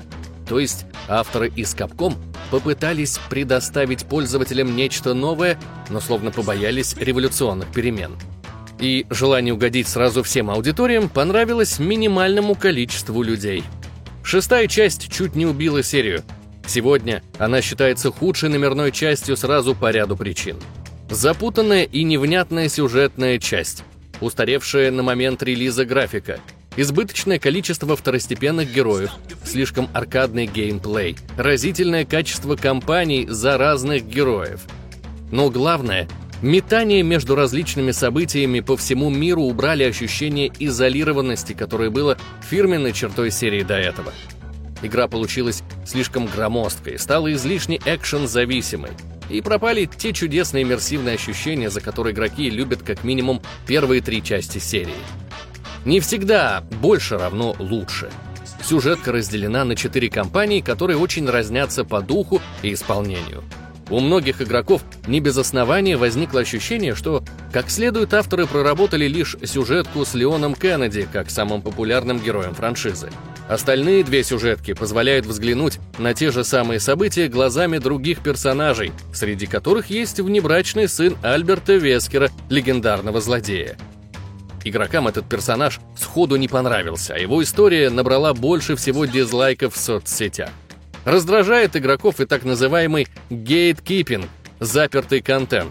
То 0.48 0.58
есть 0.58 0.86
авторы 1.08 1.48
из 1.54 1.74
Capcom 1.74 2.14
попытались 2.50 3.18
предоставить 3.30 4.06
пользователям 4.06 4.74
нечто 4.74 5.14
новое, 5.14 5.58
но 5.88 6.00
словно 6.00 6.30
побоялись 6.30 6.96
революционных 6.96 7.72
перемен. 7.72 8.16
И 8.80 9.06
желание 9.08 9.54
угодить 9.54 9.88
сразу 9.88 10.22
всем 10.22 10.50
аудиториям 10.50 11.08
понравилось 11.08 11.78
минимальному 11.78 12.56
количеству 12.56 13.22
людей. 13.22 13.62
Шестая 14.22 14.66
часть 14.66 15.12
чуть 15.12 15.36
не 15.36 15.46
убила 15.46 15.82
серию. 15.82 16.22
Сегодня 16.66 17.22
она 17.38 17.62
считается 17.62 18.10
худшей 18.10 18.48
номерной 18.48 18.90
частью 18.90 19.36
сразу 19.36 19.74
по 19.74 19.90
ряду 19.90 20.16
причин. 20.16 20.56
Запутанная 21.10 21.84
и 21.84 22.02
невнятная 22.02 22.68
сюжетная 22.68 23.38
часть, 23.38 23.84
устаревшая 24.20 24.90
на 24.90 25.02
момент 25.02 25.42
релиза 25.42 25.84
графика, 25.84 26.40
избыточное 26.76 27.38
количество 27.38 27.94
второстепенных 27.94 28.72
героев, 28.72 29.10
слишком 29.44 29.88
аркадный 29.92 30.46
геймплей, 30.46 31.16
разительное 31.36 32.04
качество 32.04 32.56
кампаний 32.56 33.26
за 33.28 33.58
разных 33.58 34.06
героев. 34.06 34.62
Но 35.30 35.50
главное, 35.50 36.08
метание 36.42 37.02
между 37.02 37.36
различными 37.36 37.90
событиями 37.90 38.60
по 38.60 38.76
всему 38.76 39.10
миру 39.10 39.42
убрали 39.42 39.84
ощущение 39.84 40.50
изолированности, 40.58 41.52
которое 41.52 41.90
было 41.90 42.16
фирменной 42.48 42.92
чертой 42.92 43.30
серии 43.30 43.62
до 43.62 43.74
этого. 43.74 44.12
Игра 44.82 45.06
получилась 45.06 45.62
слишком 45.86 46.26
громоздкой, 46.26 46.98
стала 46.98 47.32
излишне 47.32 47.78
экшен-зависимой, 47.84 48.90
и 49.28 49.40
пропали 49.40 49.86
те 49.86 50.12
чудесные 50.12 50.64
иммерсивные 50.64 51.14
ощущения, 51.14 51.70
за 51.70 51.80
которые 51.80 52.14
игроки 52.14 52.50
любят 52.50 52.82
как 52.82 53.04
минимум 53.04 53.42
первые 53.66 54.00
три 54.00 54.22
части 54.22 54.58
серии. 54.58 54.94
Не 55.84 56.00
всегда 56.00 56.64
больше 56.80 57.18
равно 57.18 57.54
лучше. 57.58 58.10
Сюжетка 58.62 59.12
разделена 59.12 59.64
на 59.64 59.76
четыре 59.76 60.08
кампании, 60.08 60.60
которые 60.60 60.96
очень 60.96 61.28
разнятся 61.28 61.84
по 61.84 62.00
духу 62.00 62.40
и 62.62 62.72
исполнению. 62.72 63.44
У 63.90 64.00
многих 64.00 64.40
игроков 64.40 64.82
не 65.06 65.20
без 65.20 65.36
основания 65.36 65.98
возникло 65.98 66.40
ощущение, 66.40 66.94
что, 66.94 67.22
как 67.52 67.68
следует, 67.68 68.14
авторы 68.14 68.46
проработали 68.46 69.06
лишь 69.06 69.36
сюжетку 69.44 70.06
с 70.06 70.14
Леоном 70.14 70.54
Кеннеди, 70.54 71.06
как 71.12 71.28
самым 71.28 71.60
популярным 71.60 72.18
героем 72.18 72.54
франшизы. 72.54 73.10
Остальные 73.48 74.04
две 74.04 74.24
сюжетки 74.24 74.72
позволяют 74.72 75.26
взглянуть 75.26 75.78
на 75.98 76.14
те 76.14 76.30
же 76.30 76.44
самые 76.44 76.80
события 76.80 77.28
глазами 77.28 77.76
других 77.78 78.20
персонажей, 78.20 78.92
среди 79.12 79.46
которых 79.46 79.90
есть 79.90 80.18
внебрачный 80.18 80.88
сын 80.88 81.16
Альберта 81.22 81.74
Вескера, 81.74 82.30
легендарного 82.48 83.20
злодея. 83.20 83.76
Игрокам 84.64 85.08
этот 85.08 85.28
персонаж 85.28 85.78
сходу 85.94 86.36
не 86.36 86.48
понравился, 86.48 87.14
а 87.14 87.18
его 87.18 87.42
история 87.42 87.90
набрала 87.90 88.32
больше 88.32 88.76
всего 88.76 89.04
дизлайков 89.04 89.74
в 89.74 89.78
соцсетях. 89.78 90.48
Раздражает 91.04 91.76
игроков 91.76 92.20
и 92.20 92.24
так 92.24 92.44
называемый 92.44 93.06
гейткипинг, 93.28 94.26
запертый 94.58 95.20
контент. 95.20 95.70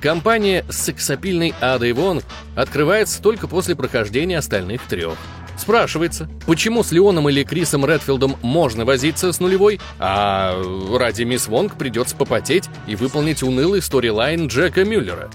Компания 0.00 0.64
с 0.68 0.78
сексапильной 0.78 1.52
Адой 1.60 1.92
Вон 1.92 2.22
открывается 2.54 3.20
только 3.20 3.48
после 3.48 3.74
прохождения 3.74 4.38
остальных 4.38 4.82
трех. 4.82 5.16
Спрашивается, 5.62 6.28
почему 6.44 6.82
с 6.82 6.90
Леоном 6.90 7.28
или 7.28 7.44
Крисом 7.44 7.86
Редфилдом 7.86 8.34
можно 8.42 8.84
возиться 8.84 9.30
с 9.30 9.38
нулевой, 9.38 9.78
а 10.00 10.60
ради 10.92 11.22
мисс 11.22 11.46
Вонг 11.46 11.76
придется 11.76 12.16
попотеть 12.16 12.64
и 12.88 12.96
выполнить 12.96 13.44
унылый 13.44 13.80
сторилайн 13.80 14.48
Джека 14.48 14.84
Мюллера? 14.84 15.30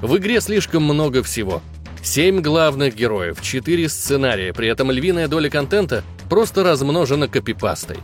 В 0.00 0.16
игре 0.16 0.40
слишком 0.40 0.82
много 0.82 1.22
всего. 1.22 1.62
Семь 2.02 2.40
главных 2.40 2.96
героев, 2.96 3.40
четыре 3.40 3.88
сценария, 3.88 4.52
при 4.52 4.66
этом 4.66 4.90
львиная 4.90 5.28
доля 5.28 5.48
контента 5.48 6.02
просто 6.28 6.64
размножена 6.64 7.28
копипастой. 7.28 7.98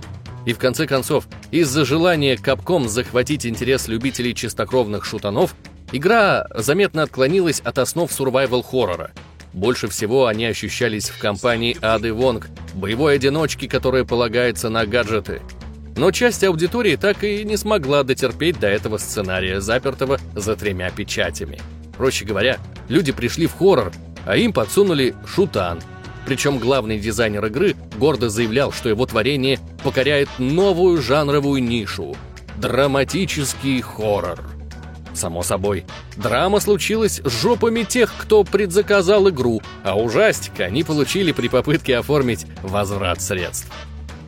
И 0.46 0.52
в 0.52 0.58
конце 0.58 0.86
концов, 0.86 1.26
из-за 1.50 1.84
желания 1.84 2.36
Capcom 2.36 2.86
захватить 2.86 3.46
интерес 3.46 3.88
любителей 3.88 4.32
чистокровных 4.32 5.04
шутанов, 5.04 5.56
игра 5.90 6.46
заметно 6.54 7.02
отклонилась 7.02 7.58
от 7.58 7.78
основ 7.78 8.12
сурвайвал-хоррора– 8.12 9.10
больше 9.52 9.88
всего 9.88 10.26
они 10.26 10.46
ощущались 10.46 11.08
в 11.08 11.18
компании 11.18 11.76
Ады 11.82 12.12
Вонг, 12.12 12.48
боевой 12.74 13.16
одиночки, 13.16 13.68
которая 13.68 14.04
полагается 14.04 14.68
на 14.68 14.86
гаджеты. 14.86 15.42
Но 15.96 16.10
часть 16.10 16.42
аудитории 16.42 16.96
так 16.96 17.22
и 17.22 17.44
не 17.44 17.56
смогла 17.56 18.02
дотерпеть 18.02 18.58
до 18.58 18.66
этого 18.66 18.96
сценария, 18.96 19.60
запертого 19.60 20.18
за 20.34 20.56
тремя 20.56 20.90
печатями. 20.90 21.58
Проще 21.96 22.24
говоря, 22.24 22.58
люди 22.88 23.12
пришли 23.12 23.46
в 23.46 23.54
хоррор, 23.54 23.92
а 24.24 24.36
им 24.36 24.52
подсунули 24.52 25.14
шутан. 25.26 25.80
Причем 26.24 26.58
главный 26.58 26.98
дизайнер 26.98 27.44
игры 27.46 27.74
гордо 27.98 28.30
заявлял, 28.30 28.72
что 28.72 28.88
его 28.88 29.04
творение 29.04 29.58
покоряет 29.82 30.28
новую 30.38 31.02
жанровую 31.02 31.62
нишу– 31.62 32.16
драматический 32.56 33.80
хоррор. 33.80 34.38
Само 35.14 35.42
собой, 35.42 35.84
драма 36.16 36.60
случилась 36.60 37.20
с 37.24 37.42
жопами 37.42 37.82
тех, 37.82 38.12
кто 38.18 38.44
предзаказал 38.44 39.28
игру, 39.28 39.60
а 39.84 39.98
ужастик 39.98 40.60
они 40.60 40.84
получили 40.84 41.32
при 41.32 41.48
попытке 41.48 41.98
оформить 41.98 42.46
возврат 42.62 43.20
средств. 43.20 43.70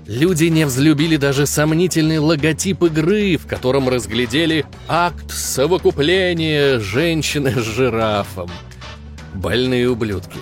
Люди 0.07 0.44
не 0.44 0.66
взлюбили 0.66 1.16
даже 1.16 1.47
сомнительный 1.47 2.18
логотип 2.18 2.83
игры, 2.83 3.38
в 3.38 3.47
котором 3.47 3.88
разглядели 3.88 4.66
акт 4.87 5.31
совокупления 5.31 6.79
женщины 6.79 7.53
с 7.53 7.64
жирафом. 7.64 8.51
Больные 9.33 9.88
ублюдки. 9.88 10.38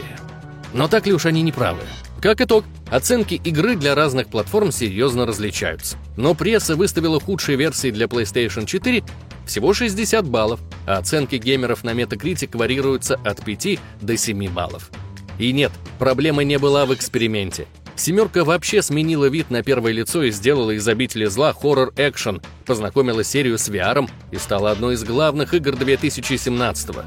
Но 0.75 0.89
так 0.89 1.07
ли 1.07 1.13
уж 1.13 1.27
они 1.27 1.43
не 1.43 1.53
правы? 1.53 1.83
Как 2.21 2.41
итог, 2.41 2.65
оценки 2.91 3.35
игры 3.35 3.77
для 3.77 3.95
разных 3.95 4.29
платформ 4.29 4.73
серьезно 4.73 5.27
различаются. 5.27 5.97
Но 6.17 6.35
пресса 6.35 6.75
выставила 6.75 7.21
худшие 7.21 7.57
версии 7.57 7.91
для 7.91 8.07
PlayStation 8.07 8.67
4 8.67 9.05
всего 9.47 9.75
60 9.75 10.27
баллов, 10.27 10.61
а 10.87 10.99
оценки 10.99 11.37
геймеров 11.37 11.85
на 11.85 11.91
Metacritic 11.91 12.57
варьируются 12.57 13.17
от 13.25 13.45
5 13.45 13.79
до 14.01 14.17
7 14.17 14.49
баллов. 14.51 14.91
И 15.39 15.53
нет, 15.53 15.73
проблема 15.99 16.45
не 16.45 16.59
была 16.59 16.87
в 16.87 16.95
эксперименте. 16.95 17.67
«Семерка» 17.95 18.45
вообще 18.45 18.81
сменила 18.83 19.27
вид 19.27 19.51
на 19.51 19.63
первое 19.63 19.93
лицо 19.93 20.23
и 20.23 20.31
сделала 20.31 20.71
из 20.71 20.87
«Обители 20.89 21.27
зла» 21.27 21.53
хоррор-экшен, 21.53 22.43
познакомила 22.65 23.23
серию 23.23 23.59
с 23.59 23.69
VR 23.69 24.09
и 24.31 24.39
стала 24.39 24.71
одной 24.71 24.95
из 24.95 25.05
главных 25.05 25.53
игр 25.55 25.77
2017 25.77 26.91
-го. 26.91 27.05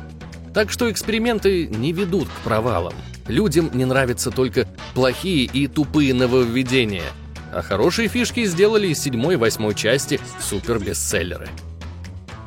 Так 0.54 0.72
что 0.72 0.90
эксперименты 0.90 1.68
не 1.68 1.92
ведут 1.92 2.28
к 2.30 2.44
провалам. 2.44 2.94
Людям 3.28 3.72
не 3.74 3.86
нравятся 3.86 4.32
только 4.32 4.68
плохие 4.94 5.46
и 5.46 5.68
тупые 5.68 6.14
нововведения, 6.14 7.12
а 7.52 7.62
хорошие 7.62 8.08
фишки 8.08 8.46
сделали 8.46 8.88
из 8.88 9.00
седьмой 9.00 9.34
и 9.34 9.38
восьмой 9.38 9.74
части 9.74 10.20
супер-бестселлеры. 10.40 11.50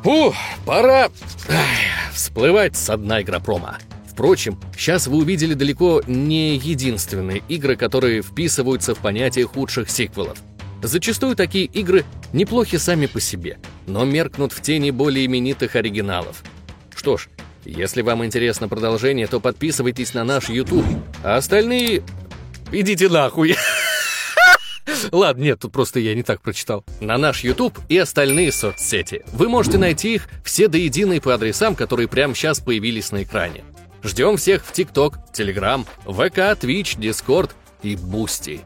Фух, 0.02 0.34
пора 0.64 1.10
эх, 1.48 2.12
всплывать 2.12 2.76
с 2.76 2.96
дна 2.96 3.22
игропрома. 3.22 3.78
Впрочем, 4.08 4.58
сейчас 4.76 5.06
вы 5.06 5.18
увидели 5.18 5.54
далеко 5.54 6.02
не 6.06 6.56
единственные 6.56 7.42
игры, 7.48 7.76
которые 7.76 8.22
вписываются 8.22 8.94
в 8.94 8.98
понятие 8.98 9.46
худших 9.46 9.90
сиквелов. 9.90 10.38
Зачастую 10.82 11.34
такие 11.34 11.64
игры 11.66 12.04
неплохи 12.32 12.78
сами 12.78 13.06
по 13.06 13.20
себе, 13.20 13.58
но 13.86 14.04
меркнут 14.04 14.52
в 14.52 14.62
тени 14.62 14.92
более 14.92 15.26
именитых 15.26 15.74
оригиналов. 15.74 16.42
Что 16.94 17.16
ж, 17.16 17.28
если 17.64 18.02
вам 18.02 18.24
интересно 18.24 18.68
продолжение, 18.68 19.26
то 19.26 19.40
подписывайтесь 19.40 20.14
на 20.14 20.24
наш 20.24 20.48
YouTube, 20.48 20.86
а 21.24 21.36
остальные... 21.36 22.02
Идите 22.70 23.08
нахуй! 23.08 23.56
Ладно, 25.12 25.42
нет, 25.42 25.60
тут 25.60 25.72
просто 25.72 26.00
я 26.00 26.14
не 26.14 26.22
так 26.22 26.40
прочитал. 26.40 26.84
На 27.00 27.18
наш 27.18 27.44
YouTube 27.44 27.78
и 27.88 27.98
остальные 27.98 28.52
соцсети. 28.52 29.22
Вы 29.32 29.48
можете 29.48 29.78
найти 29.78 30.14
их 30.14 30.28
все 30.44 30.68
до 30.68 30.78
единой 30.78 31.20
по 31.20 31.34
адресам, 31.34 31.74
которые 31.74 32.08
прямо 32.08 32.34
сейчас 32.34 32.60
появились 32.60 33.12
на 33.12 33.22
экране. 33.22 33.64
Ждем 34.02 34.36
всех 34.36 34.64
в 34.64 34.72
TikTok, 34.72 35.14
Telegram, 35.32 35.86
VK, 36.04 36.60
Twitch, 36.60 36.98
Discord 36.98 37.50
и 37.82 37.94
Boosty. 37.94 38.60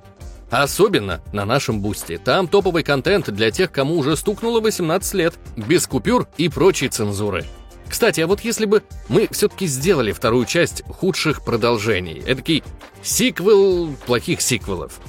Особенно 0.50 1.22
на 1.32 1.46
нашем 1.46 1.80
Бусти. 1.80 2.18
Там 2.22 2.46
топовый 2.46 2.82
контент 2.82 3.30
для 3.30 3.50
тех, 3.50 3.72
кому 3.72 3.96
уже 3.96 4.18
стукнуло 4.18 4.60
18 4.60 5.14
лет, 5.14 5.34
без 5.56 5.86
купюр 5.86 6.28
и 6.36 6.50
прочей 6.50 6.88
цензуры. 6.88 7.46
Кстати, 7.88 8.20
а 8.20 8.26
вот 8.26 8.40
если 8.40 8.66
бы 8.66 8.82
мы 9.08 9.28
все-таки 9.30 9.66
сделали 9.66 10.12
вторую 10.12 10.44
часть 10.44 10.82
худших 10.84 11.42
продолжений, 11.42 12.22
эдакий 12.26 12.62
сиквел 13.02 13.94
плохих 14.06 14.42
сиквелов, 14.42 15.00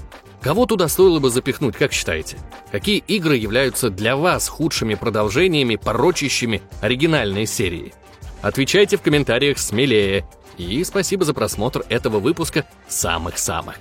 Кого 0.43 0.65
туда 0.65 0.89
стоило 0.89 1.19
бы 1.19 1.29
запихнуть, 1.29 1.77
как 1.77 1.93
считаете? 1.93 2.37
Какие 2.69 2.97
игры 2.97 3.37
являются 3.37 3.89
для 3.89 4.17
вас 4.17 4.49
худшими 4.49 4.95
продолжениями, 4.95 5.77
порочащими 5.77 6.61
оригинальные 6.81 7.45
серии? 7.45 7.93
Отвечайте 8.41 8.97
в 8.97 9.01
комментариях 9.01 9.57
смелее. 9.57 10.27
И 10.57 10.83
спасибо 10.83 11.23
за 11.23 11.33
просмотр 11.33 11.85
этого 11.87 12.19
выпуска 12.19 12.65
самых-самых. 12.89 13.79